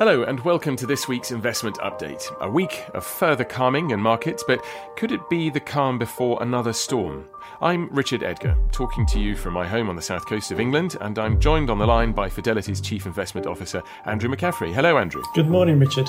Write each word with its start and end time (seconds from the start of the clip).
Hello, 0.00 0.22
and 0.22 0.40
welcome 0.40 0.76
to 0.76 0.86
this 0.86 1.08
week's 1.08 1.30
investment 1.30 1.76
update. 1.76 2.24
A 2.40 2.50
week 2.50 2.86
of 2.94 3.04
further 3.04 3.44
calming 3.44 3.90
in 3.90 4.00
markets, 4.00 4.42
but 4.42 4.64
could 4.96 5.12
it 5.12 5.20
be 5.28 5.50
the 5.50 5.60
calm 5.60 5.98
before 5.98 6.42
another 6.42 6.72
storm? 6.72 7.28
I'm 7.60 7.86
Richard 7.90 8.22
Edgar, 8.22 8.56
talking 8.72 9.04
to 9.08 9.20
you 9.20 9.36
from 9.36 9.52
my 9.52 9.68
home 9.68 9.90
on 9.90 9.96
the 9.96 10.00
south 10.00 10.24
coast 10.24 10.52
of 10.52 10.58
England, 10.58 10.96
and 11.02 11.18
I'm 11.18 11.38
joined 11.38 11.68
on 11.68 11.76
the 11.76 11.86
line 11.86 12.12
by 12.12 12.30
Fidelity's 12.30 12.80
Chief 12.80 13.04
Investment 13.04 13.46
Officer, 13.46 13.82
Andrew 14.06 14.34
McCaffery. 14.34 14.72
Hello, 14.72 14.96
Andrew. 14.96 15.22
Good 15.34 15.50
morning, 15.50 15.78
Richard. 15.78 16.08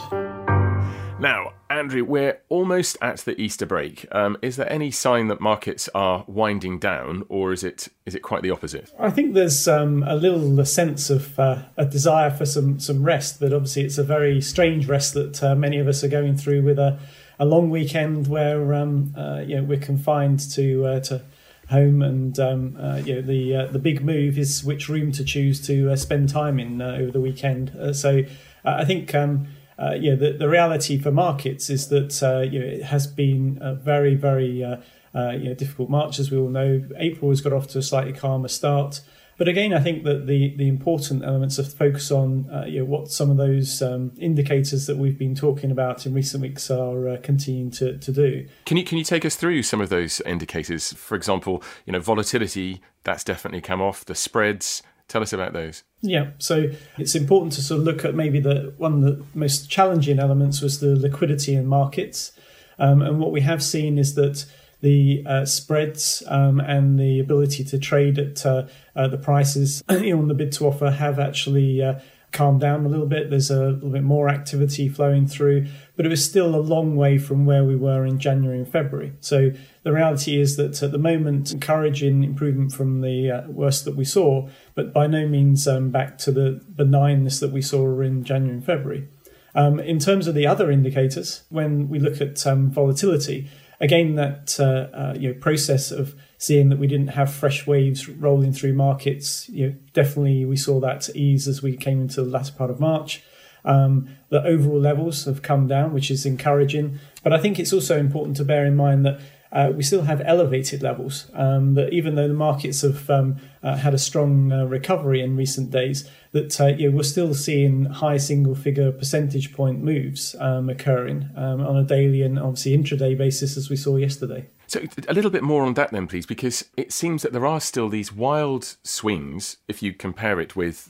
Now, 1.22 1.54
Andrew, 1.70 2.04
we're 2.04 2.40
almost 2.50 2.98
at 3.00 3.18
the 3.20 3.40
Easter 3.40 3.68
break. 3.68 4.08
Um, 4.12 4.38
is 4.42 4.56
there 4.56 4.70
any 4.72 4.90
sign 4.90 5.28
that 5.28 5.40
markets 5.40 5.88
are 5.94 6.26
winding 6.28 6.80
down, 6.80 7.26
or 7.30 7.54
is 7.54 7.64
it 7.64 7.90
is 8.08 8.16
it 8.16 8.24
quite 8.24 8.42
the 8.42 8.50
opposite? 8.50 8.92
I 9.00 9.12
think 9.12 9.36
there's 9.36 9.68
um, 9.68 10.02
a 10.02 10.16
little 10.16 10.60
a 10.60 10.66
sense 10.66 11.12
of 11.12 11.40
uh, 11.40 11.66
a 11.78 11.86
desire 11.86 12.32
for 12.32 12.48
some 12.48 12.80
some 12.80 13.04
rest, 13.04 13.40
but 13.40 13.54
obviously 13.54 13.84
it's 13.84 14.00
a 14.00 14.04
very 14.04 14.42
strange 14.42 14.88
rest 14.88 15.14
that 15.14 15.44
uh, 15.44 15.54
many 15.54 15.78
of 15.78 15.88
us 15.88 16.04
are 16.04 16.08
going 16.08 16.38
through 16.38 16.64
with 16.64 16.80
a, 16.80 16.98
a 17.38 17.46
long 17.46 17.70
weekend 17.70 18.26
where 18.26 18.74
um, 18.74 19.14
uh, 19.16 19.44
you 19.46 19.58
know 19.58 19.64
we're 19.64 19.80
confined 19.80 20.40
to 20.54 20.88
uh, 20.88 21.00
to 21.02 21.22
home, 21.70 22.02
and 22.02 22.40
um, 22.40 22.76
uh, 22.82 22.96
you 22.96 23.14
know 23.14 23.22
the 23.22 23.56
uh, 23.56 23.66
the 23.68 23.78
big 23.78 24.04
move 24.04 24.40
is 24.40 24.64
which 24.64 24.90
room 24.90 25.12
to 25.12 25.24
choose 25.24 25.62
to 25.68 25.96
spend 25.98 26.30
time 26.30 26.60
in 26.60 26.82
over 26.82 27.12
the 27.12 27.22
weekend. 27.22 27.96
so 27.96 28.24
I 28.66 28.86
think. 28.86 29.14
Um, 29.14 29.48
uh, 29.82 29.94
yeah, 29.94 30.16
the, 30.16 30.34
the 30.34 30.48
reality 30.48 30.98
for 31.00 31.12
markets 31.12 31.70
is 31.70 31.88
that 31.88 32.22
uh, 32.22 32.42
you 32.42 32.60
know, 32.60 32.66
it 32.66 32.84
has 32.84 33.08
been 33.08 33.58
a 33.62 33.74
very, 33.74 34.16
very 34.16 34.64
uh, 34.64 34.78
uh, 35.16 35.32
you 35.32 35.50
know, 35.50 35.54
difficult 35.54 35.90
March, 35.90 36.20
as 36.20 36.30
we 36.30 36.38
all 36.38 36.50
know. 36.50 36.84
April 36.98 37.32
has 37.32 37.42
got 37.42 37.52
off 37.52 37.68
to 37.70 37.80
a 37.80 37.82
slightly 37.82 38.14
calmer 38.14 38.48
start. 38.48 39.02
But 39.38 39.48
again, 39.48 39.74
I 39.74 39.80
think 39.80 40.04
that 40.04 40.28
the, 40.28 40.56
the 40.56 40.68
important 40.68 41.24
elements 41.24 41.58
of 41.58 41.74
focus 41.74 42.12
on 42.12 42.48
uh, 42.52 42.66
you 42.68 42.80
know, 42.80 42.86
what 42.86 43.10
some 43.10 43.32
of 43.32 43.38
those 43.38 43.82
um, 43.82 44.12
indicators 44.20 44.86
that 44.86 44.98
we've 44.98 45.18
been 45.18 45.34
talking 45.34 45.72
about 45.72 46.06
in 46.06 46.14
recent 46.14 46.44
weeks 46.44 46.70
are 46.70 47.10
uh, 47.10 47.18
continuing 47.24 47.72
to, 47.72 47.98
to 47.98 48.12
do. 48.12 48.48
Can 48.66 48.78
you 48.78 48.84
can 48.84 49.00
you 49.00 49.04
take 49.04 49.26
us 49.26 49.36
through 49.36 49.64
some 49.64 49.82
of 49.82 49.90
those 49.90 50.22
indicators? 50.22 50.94
For 50.94 51.16
example, 51.16 51.64
you 51.88 51.94
know, 51.94 52.00
volatility 52.00 52.82
that's 53.04 53.24
definitely 53.24 53.62
come 53.62 53.82
off. 53.82 54.06
The 54.06 54.14
spreads, 54.14 54.84
Tell 55.12 55.22
us 55.22 55.34
about 55.34 55.52
those. 55.52 55.84
Yeah, 56.00 56.30
so 56.38 56.70
it's 56.98 57.16
important 57.16 57.52
to 57.54 57.62
sort 57.62 57.82
of 57.82 57.86
look 57.86 58.06
at 58.06 58.16
maybe 58.16 58.40
the 58.40 58.74
one 58.78 58.94
of 58.94 59.02
the 59.02 59.26
most 59.34 59.70
challenging 59.70 60.20
elements 60.20 60.62
was 60.62 60.80
the 60.80 60.96
liquidity 60.96 61.54
in 61.54 61.68
markets. 61.68 62.32
Um, 62.80 63.02
and 63.02 63.20
what 63.20 63.34
we 63.34 63.42
have 63.42 63.62
seen 63.62 63.98
is 63.98 64.16
that 64.16 64.46
the 64.80 65.22
uh, 65.28 65.44
spreads 65.44 66.24
um, 66.28 66.62
and 66.62 66.98
the 66.98 67.20
ability 67.20 67.66
to 67.66 67.78
trade 67.78 68.20
at 68.20 68.46
uh, 68.46 68.68
uh, 68.96 69.10
the 69.10 69.18
prices 69.18 69.84
on 69.90 70.30
the 70.30 70.34
bid 70.34 70.54
to 70.54 70.66
offer 70.66 70.90
have 70.90 71.20
actually 71.20 71.84
uh, 71.84 72.00
calmed 72.32 72.62
down 72.62 72.86
a 72.86 72.88
little 72.88 73.06
bit. 73.06 73.30
There's 73.30 73.52
a 73.52 73.72
little 73.72 73.90
bit 73.90 74.04
more 74.04 74.30
activity 74.30 74.88
flowing 74.88 75.28
through, 75.28 75.68
but 75.98 76.06
it 76.06 76.10
was 76.10 76.24
still 76.24 76.56
a 76.56 76.64
long 76.64 76.96
way 76.96 77.18
from 77.18 77.46
where 77.46 77.66
we 77.66 77.76
were 77.76 78.06
in 78.06 78.18
January 78.18 78.60
and 78.60 78.72
February. 78.72 79.12
So 79.20 79.52
the 79.84 79.92
reality 79.92 80.40
is 80.40 80.58
that 80.58 80.82
at 80.84 80.92
the 80.92 80.98
moment, 80.98 81.52
encouraging 81.52 82.24
improvement 82.24 82.72
from 82.72 83.02
the 83.02 83.32
uh, 83.32 83.42
worst 83.50 83.86
that 83.86 83.96
we 83.96 84.06
saw, 84.06 84.48
but 84.76 84.94
by 84.94 85.08
no 85.08 85.28
means 85.28 85.68
um, 85.68 85.90
back 85.90 86.18
to 86.20 86.32
the 86.32 86.62
benignness 86.76 87.40
that 87.40 87.52
we 87.52 87.62
saw 87.62 88.00
in 88.02 88.24
January 88.24 88.58
and 88.58 88.66
February. 88.66 89.08
Um, 89.56 89.80
in 89.80 90.00
terms 90.00 90.28
of 90.28 90.36
the 90.36 90.48
other 90.48 90.72
indicators, 90.72 91.44
when 91.50 91.90
we 91.90 92.00
look 92.00 92.22
at 92.22 92.46
um, 92.46 92.70
volatility, 92.70 93.50
again, 93.80 94.16
that 94.16 94.58
uh, 94.60 94.96
uh, 94.96 95.16
you 95.18 95.30
know, 95.30 95.40
process 95.40 95.92
of 95.92 96.16
seeing 96.38 96.70
that 96.70 96.80
we 96.80 96.88
didn't 96.88 97.10
have 97.10 97.34
fresh 97.34 97.68
waves 97.68 98.08
rolling 98.08 98.54
through 98.54 98.74
markets, 98.74 99.50
you 99.50 99.68
know, 99.68 99.76
definitely 99.94 100.46
we 100.46 100.56
saw 100.56 100.80
that 100.80 101.10
ease 101.16 101.48
as 101.48 101.62
we 101.62 101.76
came 101.76 102.02
into 102.02 102.24
the 102.24 102.30
latter 102.30 102.54
part 102.54 102.70
of 102.70 102.80
March. 102.80 103.24
Um, 103.64 104.10
the 104.30 104.44
overall 104.44 104.80
levels 104.80 105.26
have 105.26 105.42
come 105.42 105.68
down, 105.68 105.94
which 105.94 106.10
is 106.10 106.26
encouraging. 106.26 107.00
But 107.24 107.34
I 107.34 107.40
think 107.40 107.60
it's 107.60 107.74
also 107.74 108.00
important 108.00 108.38
to 108.38 108.46
bear 108.46 108.66
in 108.66 108.76
mind 108.76 109.06
that 109.06 109.20
uh, 109.52 109.72
we 109.76 109.84
still 109.84 110.04
have 110.04 110.22
elevated 110.26 110.82
levels. 110.82 111.28
Um, 111.34 111.74
that 111.76 111.94
even 111.94 112.16
though 112.16 112.28
the 112.28 112.34
markets 112.34 112.82
have 112.82 113.10
um, 113.10 113.38
uh, 113.64 113.76
had 113.76 113.94
a 113.94 113.98
strong 113.98 114.52
uh, 114.52 114.66
recovery 114.66 115.22
in 115.22 115.36
recent 115.36 115.72
days, 115.72 116.10
that 116.32 116.60
uh, 116.62 116.68
you 116.68 116.92
we're 116.92 117.04
still 117.04 117.34
seeing 117.34 117.86
high 117.86 118.18
single-figure 118.18 118.92
percentage 118.94 119.54
point 119.54 119.84
moves 119.84 120.36
um, 120.40 120.70
occurring 120.70 121.30
um, 121.36 121.62
on 121.62 121.76
a 121.78 121.84
daily 121.84 122.22
and 122.22 122.40
obviously 122.40 122.78
intraday 122.78 123.18
basis, 123.18 123.58
as 123.58 123.70
we 123.70 123.76
saw 123.76 123.98
yesterday. 123.98 124.48
So, 124.68 124.82
a 125.10 125.14
little 125.14 125.32
bit 125.32 125.44
more 125.44 125.64
on 125.64 125.74
that 125.74 125.92
then, 125.92 126.08
please, 126.08 126.26
because 126.26 126.64
it 126.78 126.94
seems 126.94 127.24
that 127.24 127.34
there 127.34 127.46
are 127.46 127.60
still 127.60 127.90
these 127.90 128.14
wild 128.14 128.78
swings 128.84 129.58
if 129.68 129.84
you 129.84 129.92
compare 129.94 130.40
it 130.40 130.56
with 130.56 130.90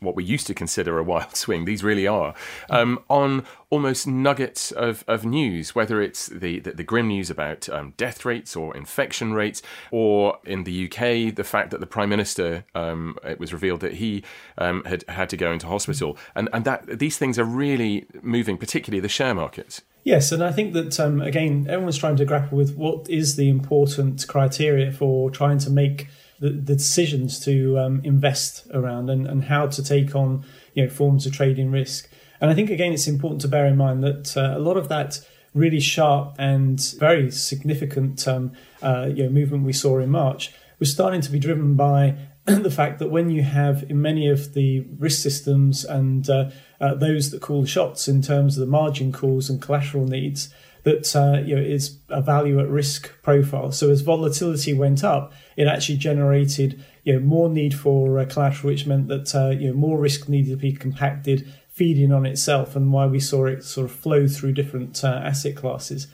what 0.00 0.16
we 0.16 0.24
used 0.24 0.46
to 0.48 0.54
consider 0.54 0.98
a 0.98 1.02
wild 1.02 1.36
swing. 1.36 1.64
These 1.64 1.84
really 1.84 2.06
are 2.06 2.34
um, 2.70 2.98
on 3.08 3.44
almost 3.70 4.06
nuggets 4.06 4.72
of, 4.72 5.04
of 5.06 5.24
news, 5.24 5.74
whether 5.74 6.00
it's 6.00 6.26
the, 6.26 6.60
the, 6.60 6.72
the 6.72 6.82
grim 6.82 7.08
news 7.08 7.30
about 7.30 7.68
um, 7.68 7.94
death 7.96 8.24
rates 8.24 8.56
or 8.56 8.76
infection 8.76 9.34
rates, 9.34 9.62
or 9.90 10.38
in 10.44 10.64
the 10.64 10.86
UK, 10.86 11.34
the 11.34 11.44
fact 11.44 11.70
that 11.70 11.80
the 11.80 11.86
Prime 11.86 12.08
Minister, 12.08 12.64
um, 12.74 13.16
it 13.24 13.38
was 13.38 13.52
revealed 13.52 13.80
that 13.80 13.94
he 13.94 14.22
um, 14.56 14.84
had 14.84 15.04
had 15.08 15.28
to 15.30 15.36
go 15.36 15.52
into 15.52 15.66
hospital. 15.66 16.16
And, 16.34 16.48
and 16.52 16.64
that 16.64 16.98
these 16.98 17.18
things 17.18 17.38
are 17.38 17.44
really 17.44 18.06
moving, 18.22 18.56
particularly 18.56 19.00
the 19.00 19.08
share 19.08 19.34
markets. 19.34 19.82
Yes, 20.04 20.32
and 20.32 20.42
I 20.42 20.52
think 20.52 20.72
that 20.72 20.98
um, 20.98 21.20
again, 21.20 21.66
everyone's 21.68 21.98
trying 21.98 22.16
to 22.16 22.24
grapple 22.24 22.56
with 22.56 22.76
what 22.76 23.10
is 23.10 23.36
the 23.36 23.48
important 23.50 24.26
criteria 24.26 24.90
for 24.90 25.30
trying 25.30 25.58
to 25.58 25.70
make 25.70 26.08
the, 26.40 26.50
the 26.50 26.74
decisions 26.74 27.40
to 27.44 27.78
um, 27.78 28.00
invest 28.04 28.66
around 28.72 29.10
and, 29.10 29.26
and 29.26 29.44
how 29.44 29.66
to 29.66 29.82
take 29.82 30.14
on 30.14 30.44
you 30.74 30.84
know 30.84 30.90
forms 30.90 31.26
of 31.26 31.32
trading 31.32 31.70
risk. 31.70 32.10
And 32.40 32.50
I 32.50 32.54
think 32.54 32.70
again, 32.70 32.92
it's 32.92 33.08
important 33.08 33.40
to 33.42 33.48
bear 33.48 33.66
in 33.66 33.76
mind 33.76 34.02
that 34.04 34.36
uh, 34.36 34.56
a 34.56 34.60
lot 34.60 34.76
of 34.76 34.88
that 34.88 35.20
really 35.54 35.80
sharp 35.80 36.34
and 36.38 36.80
very 36.98 37.30
significant 37.30 38.28
um, 38.28 38.52
uh, 38.82 39.08
you 39.12 39.24
know, 39.24 39.30
movement 39.30 39.64
we 39.64 39.72
saw 39.72 39.98
in 39.98 40.10
March 40.10 40.52
was 40.78 40.92
starting 40.92 41.20
to 41.20 41.30
be 41.30 41.38
driven 41.38 41.74
by 41.74 42.16
the 42.44 42.70
fact 42.70 42.98
that 42.98 43.08
when 43.08 43.30
you 43.30 43.42
have 43.42 43.84
in 43.90 44.00
many 44.00 44.28
of 44.28 44.54
the 44.54 44.80
risk 44.98 45.22
systems 45.22 45.84
and 45.84 46.30
uh, 46.30 46.50
uh, 46.80 46.94
those 46.94 47.30
that 47.30 47.42
call 47.42 47.64
shots 47.64 48.08
in 48.08 48.22
terms 48.22 48.56
of 48.56 48.60
the 48.60 48.70
margin 48.70 49.12
calls 49.12 49.50
and 49.50 49.60
collateral 49.60 50.06
needs, 50.06 50.52
that 50.84 51.14
uh, 51.16 51.40
you 51.40 51.56
know 51.56 51.62
is 51.62 51.98
a 52.08 52.22
value 52.22 52.60
at 52.60 52.68
risk 52.68 53.10
profile. 53.22 53.72
So 53.72 53.90
as 53.90 54.00
volatility 54.00 54.74
went 54.74 55.04
up, 55.04 55.32
it 55.56 55.66
actually 55.66 55.98
generated 55.98 56.82
you 57.04 57.14
know 57.14 57.20
more 57.20 57.48
need 57.48 57.74
for 57.74 58.18
uh, 58.18 58.24
collateral, 58.24 58.72
which 58.72 58.86
meant 58.86 59.08
that 59.08 59.34
uh, 59.34 59.50
you 59.50 59.68
know 59.68 59.74
more 59.74 59.98
risk 59.98 60.28
needed 60.28 60.50
to 60.50 60.56
be 60.56 60.72
compacted, 60.72 61.52
feeding 61.68 62.12
on 62.12 62.26
itself, 62.26 62.76
and 62.76 62.92
why 62.92 63.06
we 63.06 63.20
saw 63.20 63.46
it 63.46 63.64
sort 63.64 63.90
of 63.90 63.92
flow 63.92 64.26
through 64.26 64.52
different 64.52 65.02
uh, 65.04 65.20
asset 65.24 65.56
classes 65.56 66.06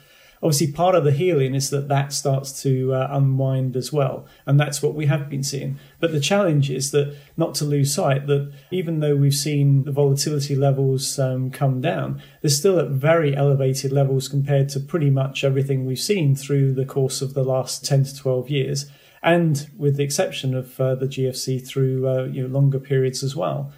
obviously 0.45 0.71
part 0.71 0.93
of 0.93 1.03
the 1.03 1.11
healing 1.11 1.55
is 1.55 1.71
that 1.71 1.87
that 1.87 2.13
starts 2.13 2.61
to 2.61 2.93
uh, 2.93 3.07
unwind 3.09 3.75
as 3.75 3.91
well 3.91 4.27
and 4.45 4.59
that's 4.59 4.79
what 4.79 4.93
we 4.93 5.07
have 5.07 5.27
been 5.27 5.41
seeing. 5.41 5.79
But 5.99 6.11
the 6.11 6.19
challenge 6.19 6.69
is 6.69 6.91
that 6.91 7.17
not 7.35 7.55
to 7.55 7.65
lose 7.65 7.91
sight 7.91 8.27
that 8.27 8.53
even 8.69 8.99
though 8.99 9.15
we've 9.15 9.33
seen 9.33 9.85
the 9.85 9.91
volatility 9.91 10.55
levels 10.55 11.17
um, 11.17 11.49
come 11.49 11.81
down 11.81 12.21
they're 12.41 12.51
still 12.51 12.77
at 12.77 12.89
very 12.89 13.35
elevated 13.35 13.91
levels 13.91 14.27
compared 14.27 14.69
to 14.69 14.79
pretty 14.79 15.09
much 15.09 15.43
everything 15.43 15.83
we've 15.83 15.97
seen 15.97 16.35
through 16.35 16.73
the 16.73 16.85
course 16.85 17.23
of 17.23 17.33
the 17.33 17.43
last 17.43 17.83
10 17.83 18.03
to 18.03 18.15
12 18.15 18.49
years 18.51 18.85
and 19.23 19.67
with 19.75 19.97
the 19.97 20.03
exception 20.03 20.53
of 20.53 20.79
uh, 20.79 20.93
the 20.93 21.07
GFC 21.07 21.67
through 21.67 22.07
uh, 22.07 22.25
you 22.25 22.43
know, 22.43 22.53
longer 22.53 22.79
periods 22.79 23.23
as 23.23 23.35
well. 23.35 23.73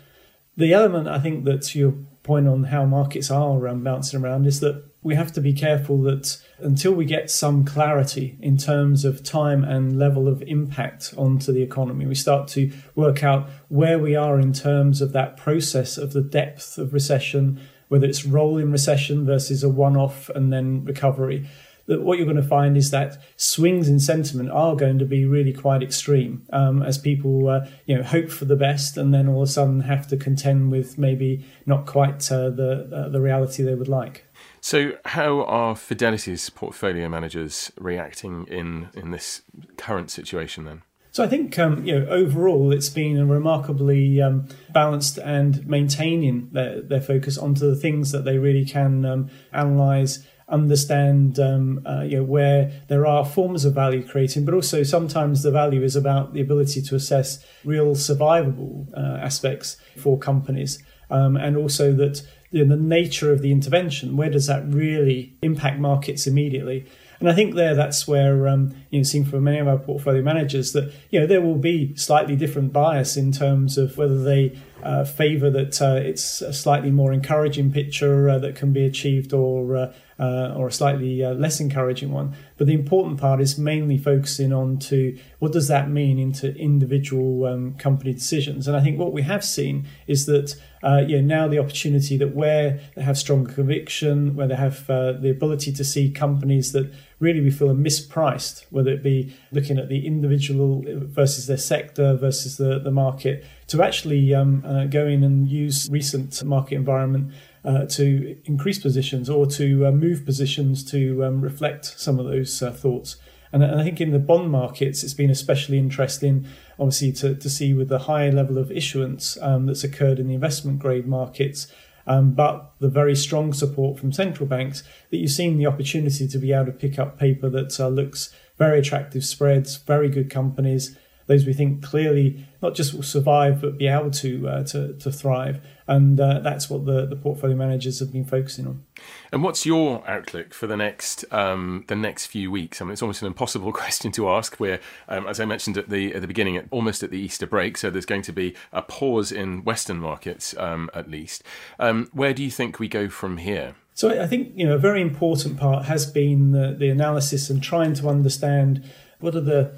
The 0.57 0.73
element 0.73 1.07
I 1.07 1.19
think 1.19 1.45
that 1.45 1.73
your 1.73 1.93
point 2.23 2.49
on 2.49 2.65
how 2.65 2.83
markets 2.83 3.31
are 3.31 3.67
um, 3.69 3.85
bouncing 3.85 4.21
around 4.21 4.45
is 4.45 4.59
that 4.59 4.83
we 5.03 5.15
have 5.15 5.31
to 5.33 5.41
be 5.41 5.53
careful 5.53 6.01
that 6.01 6.41
until 6.59 6.93
we 6.93 7.05
get 7.05 7.29
some 7.29 7.63
clarity 7.63 8.37
in 8.41 8.57
terms 8.57 9.05
of 9.05 9.23
time 9.23 9.63
and 9.63 9.97
level 9.97 10.27
of 10.27 10.41
impact 10.43 11.13
onto 11.17 11.51
the 11.51 11.61
economy, 11.61 12.05
we 12.05 12.15
start 12.15 12.47
to 12.49 12.71
work 12.95 13.23
out 13.23 13.47
where 13.69 13.99
we 13.99 14.15
are 14.15 14.39
in 14.39 14.53
terms 14.53 15.01
of 15.01 15.13
that 15.13 15.37
process 15.37 15.97
of 15.97 16.13
the 16.13 16.21
depth 16.21 16.77
of 16.77 16.93
recession, 16.93 17.61
whether 17.87 18.07
it's 18.07 18.25
rolling 18.25 18.71
recession 18.71 19.25
versus 19.25 19.63
a 19.63 19.69
one 19.69 19.95
off 19.95 20.29
and 20.29 20.51
then 20.51 20.83
recovery 20.83 21.47
that 21.87 22.01
what 22.01 22.17
you're 22.17 22.25
going 22.25 22.37
to 22.37 22.43
find 22.43 22.77
is 22.77 22.91
that 22.91 23.17
swings 23.37 23.89
in 23.89 23.99
sentiment 23.99 24.51
are 24.51 24.75
going 24.75 24.99
to 24.99 25.05
be 25.05 25.25
really 25.25 25.53
quite 25.53 25.81
extreme 25.81 26.45
um, 26.51 26.83
as 26.83 26.97
people 26.97 27.49
uh, 27.49 27.65
you 27.85 27.95
know 27.95 28.03
hope 28.03 28.29
for 28.29 28.45
the 28.45 28.55
best 28.55 28.97
and 28.97 29.13
then 29.13 29.27
all 29.27 29.41
of 29.41 29.49
a 29.49 29.51
sudden 29.51 29.81
have 29.81 30.05
to 30.07 30.17
contend 30.17 30.71
with 30.71 30.97
maybe 30.97 31.43
not 31.65 31.85
quite 31.85 32.31
uh, 32.31 32.49
the 32.49 32.89
uh, 32.93 33.09
the 33.09 33.19
reality 33.19 33.63
they 33.63 33.75
would 33.75 33.87
like. 33.87 34.25
So, 34.61 34.93
how 35.05 35.43
are 35.43 35.75
Fidelity's 35.75 36.49
portfolio 36.49 37.07
managers 37.09 37.71
reacting 37.79 38.45
in 38.47 38.89
in 38.93 39.11
this 39.11 39.41
current 39.77 40.11
situation 40.11 40.65
then? 40.65 40.81
So 41.11 41.23
I 41.23 41.27
think 41.27 41.57
um, 41.57 41.83
you 41.83 41.99
know 41.99 42.05
overall 42.09 42.71
it's 42.71 42.89
been 42.89 43.17
a 43.17 43.25
remarkably 43.25 44.21
um, 44.21 44.47
balanced 44.69 45.17
and 45.17 45.65
maintaining 45.65 46.49
their, 46.51 46.79
their 46.79 47.01
focus 47.01 47.39
onto 47.39 47.67
the 47.67 47.75
things 47.75 48.11
that 48.11 48.23
they 48.23 48.37
really 48.37 48.65
can 48.65 49.03
um, 49.03 49.29
analyze 49.51 50.23
understand 50.49 51.39
um, 51.39 51.81
uh, 51.85 52.01
you 52.01 52.17
know 52.17 52.23
where 52.23 52.71
there 52.87 53.05
are 53.05 53.25
forms 53.25 53.65
of 53.65 53.73
value 53.73 54.07
creating, 54.07 54.45
but 54.45 54.53
also 54.53 54.83
sometimes 54.83 55.43
the 55.43 55.51
value 55.51 55.83
is 55.83 55.95
about 55.95 56.33
the 56.33 56.41
ability 56.41 56.81
to 56.81 56.95
assess 56.95 57.43
real 57.65 57.95
survivable 57.95 58.87
uh, 58.95 59.17
aspects 59.17 59.77
for 59.97 60.17
companies. 60.17 60.81
Um, 61.09 61.37
and 61.37 61.55
also 61.55 61.93
that 61.93 62.21
you 62.51 62.65
know, 62.65 62.75
the 62.75 62.81
nature 62.81 63.31
of 63.31 63.41
the 63.41 63.51
intervention. 63.51 64.17
Where 64.17 64.29
does 64.29 64.47
that 64.47 64.65
really 64.67 65.33
impact 65.41 65.79
markets 65.79 66.27
immediately? 66.27 66.85
And 67.19 67.29
I 67.29 67.33
think 67.33 67.55
there 67.55 67.73
that's 67.73 68.07
where 68.07 68.47
um, 68.47 68.75
you 68.91 68.99
know, 68.99 69.03
seeing 69.03 69.25
from 69.25 69.43
many 69.43 69.57
of 69.57 69.67
our 69.67 69.79
portfolio 69.79 70.21
managers 70.21 70.73
that 70.73 70.93
you 71.09 71.19
know 71.19 71.25
there 71.25 71.41
will 71.41 71.57
be 71.57 71.95
slightly 71.95 72.35
different 72.35 72.71
bias 72.71 73.17
in 73.17 73.31
terms 73.31 73.77
of 73.77 73.97
whether 73.97 74.23
they 74.23 74.57
uh, 74.83 75.03
favour 75.03 75.49
that 75.49 75.81
uh, 75.81 75.95
it's 75.95 76.41
a 76.41 76.53
slightly 76.53 76.91
more 76.91 77.11
encouraging 77.11 77.71
picture 77.71 78.29
uh, 78.29 78.37
that 78.37 78.55
can 78.55 78.71
be 78.71 78.85
achieved 78.85 79.33
or 79.33 79.91
uh, 80.19 80.53
or 80.55 80.67
a 80.67 80.71
slightly 80.71 81.23
uh, 81.23 81.33
less 81.33 81.59
encouraging 81.59 82.11
one. 82.11 82.35
But 82.57 82.67
the 82.67 82.73
important 82.73 83.19
part 83.19 83.39
is 83.39 83.57
mainly 83.57 83.97
focusing 83.97 84.51
on 84.51 84.79
to 84.79 85.17
what 85.39 85.51
does 85.51 85.67
that 85.67 85.89
mean 85.89 86.17
into 86.17 86.55
individual 86.55 87.45
um, 87.45 87.75
company 87.75 88.13
decisions. 88.13 88.67
And 88.67 88.75
I 88.75 88.81
think 88.81 88.97
what 88.97 89.13
we 89.13 89.21
have 89.23 89.43
seen 89.43 89.87
is 90.07 90.25
that 90.25 90.55
uh, 90.83 91.03
yeah, 91.07 91.21
now 91.21 91.47
the 91.47 91.59
opportunity 91.59 92.17
that 92.17 92.35
where 92.35 92.79
they 92.95 93.01
have 93.01 93.17
stronger 93.17 93.51
conviction, 93.51 94.35
where 94.35 94.47
they 94.47 94.55
have 94.55 94.89
uh, 94.89 95.13
the 95.13 95.29
ability 95.29 95.71
to 95.73 95.83
see 95.83 96.09
companies 96.09 96.71
that 96.71 96.91
really 97.19 97.41
we 97.41 97.49
feel 97.49 97.71
are 97.71 97.75
mispriced, 97.75 98.65
whether 98.69 98.91
it 98.91 99.01
be 99.01 99.35
looking 99.51 99.79
at 99.79 99.89
the 99.89 100.05
individual 100.05 100.83
versus 100.85 101.47
their 101.47 101.57
sector 101.57 102.15
versus 102.15 102.57
the, 102.57 102.79
the 102.79 102.91
market, 102.91 103.43
to 103.67 103.81
actually 103.81 104.33
um, 104.35 104.63
uh, 104.65 104.85
go 104.85 105.07
in 105.07 105.23
and 105.23 105.47
use 105.47 105.89
recent 105.89 106.43
market 106.43 106.75
environment 106.75 107.33
uh, 107.67 107.85
to 107.85 108.37
increase 108.45 108.79
positions 108.79 109.29
or 109.29 109.45
to 109.45 109.85
uh, 109.85 109.91
move 109.91 110.25
positions 110.25 110.83
to 110.85 111.25
um, 111.25 111.41
reflect 111.41 111.83
some 111.99 112.17
of 112.17 112.25
those 112.25 112.61
uh, 112.63 112.71
thoughts. 112.71 113.17
And, 113.51 113.63
I 113.63 113.83
think 113.83 113.99
in 113.99 114.11
the 114.11 114.19
bond 114.19 114.51
markets, 114.51 115.03
it's 115.03 115.13
been 115.13 115.29
especially 115.29 115.77
interesting, 115.77 116.47
obviously, 116.79 117.11
to, 117.13 117.35
to 117.35 117.49
see 117.49 117.73
with 117.73 117.89
the 117.89 117.99
high 117.99 118.29
level 118.29 118.57
of 118.57 118.71
issuance 118.71 119.37
um, 119.41 119.65
that's 119.65 119.83
occurred 119.83 120.17
in 120.17 120.27
the 120.27 120.33
investment 120.33 120.79
grade 120.79 121.07
markets. 121.07 121.67
Um, 122.05 122.31
but 122.31 122.71
the 122.79 122.87
very 122.87 123.15
strong 123.15 123.51
support 123.51 123.99
from 123.99 124.13
central 124.13 124.47
banks 124.47 124.83
that 125.11 125.17
you've 125.17 125.31
seen 125.31 125.57
the 125.57 125.65
opportunity 125.65 126.25
to 126.25 126.37
be 126.37 126.53
able 126.53 126.67
to 126.67 126.71
pick 126.71 126.97
up 126.97 127.19
paper 127.19 127.49
that 127.49 127.77
uh, 127.79 127.89
looks 127.89 128.33
very 128.57 128.79
attractive 128.79 129.25
spreads, 129.25 129.75
very 129.75 130.09
good 130.09 130.29
companies, 130.29 130.97
those 131.27 131.45
we 131.45 131.53
think 131.53 131.83
clearly 131.83 132.45
not 132.61 132.73
just 132.73 132.93
will 132.93 133.03
survive 133.03 133.61
but 133.61 133.77
be 133.77 133.87
able 133.87 134.11
to 134.11 134.47
uh, 134.47 134.63
to, 134.63 134.93
to 134.93 135.11
thrive. 135.11 135.61
And 135.89 136.19
uh, 136.19 136.39
that's 136.39 136.69
what 136.69 136.85
the, 136.85 137.05
the 137.05 137.15
portfolio 137.15 137.55
managers 137.55 137.99
have 137.99 138.11
been 138.11 138.25
focusing 138.25 138.67
on. 138.67 138.83
And 139.31 139.41
what's 139.41 139.65
your 139.65 140.05
outlook 140.05 140.53
for 140.53 140.67
the 140.67 140.75
next 140.75 141.23
um, 141.31 141.85
the 141.87 141.95
next 141.95 142.25
few 142.25 142.51
weeks? 142.51 142.81
I 142.81 142.85
mean, 142.85 142.93
it's 142.93 143.01
almost 143.01 143.21
an 143.21 143.27
impossible 143.27 143.71
question 143.73 144.11
to 144.13 144.29
ask. 144.29 144.59
We're, 144.59 144.79
um, 145.07 145.27
as 145.27 145.39
I 145.39 145.45
mentioned 145.45 145.77
at 145.77 145.89
the 145.89 146.13
at 146.13 146.21
the 146.21 146.27
beginning, 146.27 146.67
almost 146.71 147.03
at 147.03 147.11
the 147.11 147.19
Easter 147.19 147.47
break, 147.47 147.77
so 147.77 147.89
there's 147.89 148.05
going 148.05 148.23
to 148.23 148.33
be 148.33 148.55
a 148.73 148.81
pause 148.81 149.31
in 149.31 149.63
Western 149.63 149.99
markets 149.99 150.55
um, 150.57 150.89
at 150.93 151.09
least. 151.09 151.43
Um, 151.79 152.09
where 152.11 152.33
do 152.33 152.43
you 152.43 152.51
think 152.51 152.79
we 152.79 152.87
go 152.87 153.07
from 153.07 153.37
here? 153.37 153.75
So 153.93 154.21
I 154.21 154.27
think 154.27 154.51
you 154.55 154.65
know 154.65 154.75
a 154.75 154.79
very 154.79 155.01
important 155.01 155.57
part 155.57 155.85
has 155.85 156.05
been 156.05 156.51
the, 156.51 156.75
the 156.77 156.89
analysis 156.89 157.49
and 157.49 157.63
trying 157.63 157.93
to 157.95 158.09
understand 158.09 158.83
what 159.19 159.35
are 159.35 159.41
the 159.41 159.71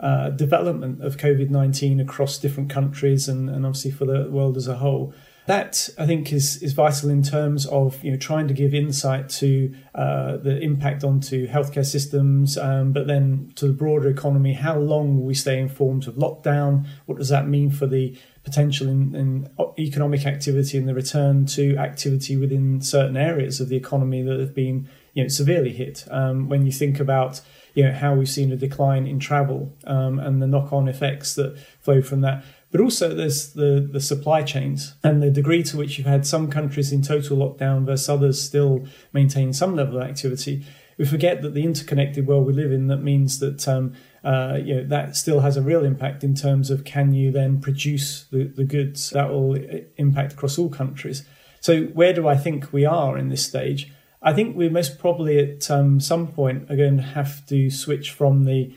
uh, 0.00 0.30
development 0.30 1.02
of 1.02 1.16
COVID 1.16 1.50
19 1.50 2.00
across 2.00 2.38
different 2.38 2.70
countries 2.70 3.28
and, 3.28 3.48
and 3.48 3.64
obviously 3.64 3.90
for 3.90 4.04
the 4.04 4.30
world 4.30 4.56
as 4.56 4.68
a 4.68 4.76
whole. 4.76 5.14
That 5.46 5.88
I 5.96 6.06
think 6.06 6.32
is, 6.32 6.60
is 6.60 6.72
vital 6.72 7.08
in 7.08 7.22
terms 7.22 7.66
of 7.66 8.02
you 8.02 8.10
know 8.10 8.16
trying 8.16 8.48
to 8.48 8.54
give 8.54 8.74
insight 8.74 9.28
to 9.30 9.72
uh, 9.94 10.38
the 10.38 10.58
impact 10.58 11.04
onto 11.04 11.46
healthcare 11.46 11.86
systems, 11.86 12.58
um, 12.58 12.92
but 12.92 13.06
then 13.06 13.52
to 13.54 13.68
the 13.68 13.72
broader 13.72 14.08
economy. 14.08 14.54
How 14.54 14.76
long 14.76 15.16
will 15.16 15.24
we 15.24 15.34
stay 15.34 15.60
informed 15.60 16.08
of 16.08 16.16
lockdown? 16.16 16.86
What 17.06 17.18
does 17.18 17.28
that 17.28 17.46
mean 17.46 17.70
for 17.70 17.86
the 17.86 18.18
potential 18.42 18.88
in, 18.88 19.14
in 19.14 19.48
economic 19.78 20.26
activity 20.26 20.78
and 20.78 20.88
the 20.88 20.94
return 20.94 21.46
to 21.46 21.76
activity 21.76 22.36
within 22.36 22.80
certain 22.80 23.16
areas 23.16 23.60
of 23.60 23.68
the 23.68 23.76
economy 23.76 24.22
that 24.22 24.40
have 24.40 24.54
been 24.54 24.88
you 25.14 25.22
know 25.22 25.28
severely 25.28 25.72
hit? 25.72 26.08
Um, 26.10 26.48
when 26.48 26.66
you 26.66 26.72
think 26.72 26.98
about 26.98 27.40
you 27.76 27.84
know 27.84 27.92
how 27.92 28.14
we've 28.14 28.28
seen 28.28 28.50
a 28.50 28.56
decline 28.56 29.06
in 29.06 29.20
travel 29.20 29.70
um, 29.86 30.18
and 30.18 30.40
the 30.40 30.46
knock-on 30.46 30.88
effects 30.88 31.34
that 31.34 31.56
flow 31.80 32.00
from 32.00 32.22
that. 32.22 32.42
But 32.72 32.80
also 32.80 33.14
there's 33.14 33.52
the, 33.52 33.86
the 33.92 34.00
supply 34.00 34.42
chains 34.42 34.94
and 35.04 35.22
the 35.22 35.30
degree 35.30 35.62
to 35.64 35.76
which 35.76 35.98
you've 35.98 36.06
had 36.06 36.26
some 36.26 36.50
countries 36.50 36.90
in 36.90 37.02
total 37.02 37.36
lockdown 37.36 37.84
versus 37.84 38.08
others 38.08 38.42
still 38.42 38.86
maintain 39.12 39.52
some 39.52 39.76
level 39.76 40.00
of 40.00 40.08
activity. 40.08 40.64
We 40.96 41.04
forget 41.04 41.42
that 41.42 41.52
the 41.52 41.64
interconnected 41.64 42.26
world 42.26 42.46
we 42.46 42.54
live 42.54 42.72
in 42.72 42.86
that 42.86 43.02
means 43.02 43.40
that 43.40 43.68
um, 43.68 43.92
uh, 44.24 44.58
you 44.64 44.76
know 44.76 44.84
that 44.84 45.14
still 45.14 45.40
has 45.40 45.58
a 45.58 45.62
real 45.62 45.84
impact 45.84 46.24
in 46.24 46.34
terms 46.34 46.70
of 46.70 46.84
can 46.84 47.12
you 47.12 47.30
then 47.30 47.60
produce 47.60 48.24
the, 48.32 48.44
the 48.44 48.64
goods 48.64 49.10
that 49.10 49.28
will 49.28 49.54
impact 49.98 50.32
across 50.32 50.58
all 50.58 50.70
countries. 50.70 51.24
So 51.60 51.82
where 51.88 52.14
do 52.14 52.26
I 52.26 52.38
think 52.38 52.72
we 52.72 52.86
are 52.86 53.18
in 53.18 53.28
this 53.28 53.44
stage? 53.44 53.92
I 54.26 54.32
think 54.32 54.56
we 54.56 54.68
most 54.68 54.98
probably 54.98 55.38
at 55.38 55.70
um, 55.70 56.00
some 56.00 56.26
point 56.26 56.68
are 56.68 56.76
going 56.76 56.96
to 56.96 57.02
have 57.02 57.46
to 57.46 57.70
switch 57.70 58.10
from 58.10 58.44
the 58.44 58.74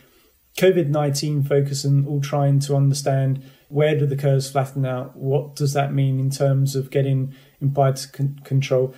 COVID 0.60 0.90
19 0.90 1.44
focus 1.44 1.84
and 1.84 2.08
all 2.08 2.22
trying 2.22 2.60
to 2.60 2.76
understand 2.76 3.44
where 3.68 3.98
do 3.98 4.06
the 4.06 4.16
curves 4.16 4.52
flatten 4.52 4.86
out? 4.86 5.16
What 5.16 5.56
does 5.56 5.74
that 5.74 5.92
mean 5.92 6.20
in 6.20 6.30
terms 6.30 6.76
of 6.76 6.92
getting 6.92 7.34
implied 7.60 8.00
con- 8.14 8.40
control? 8.44 8.94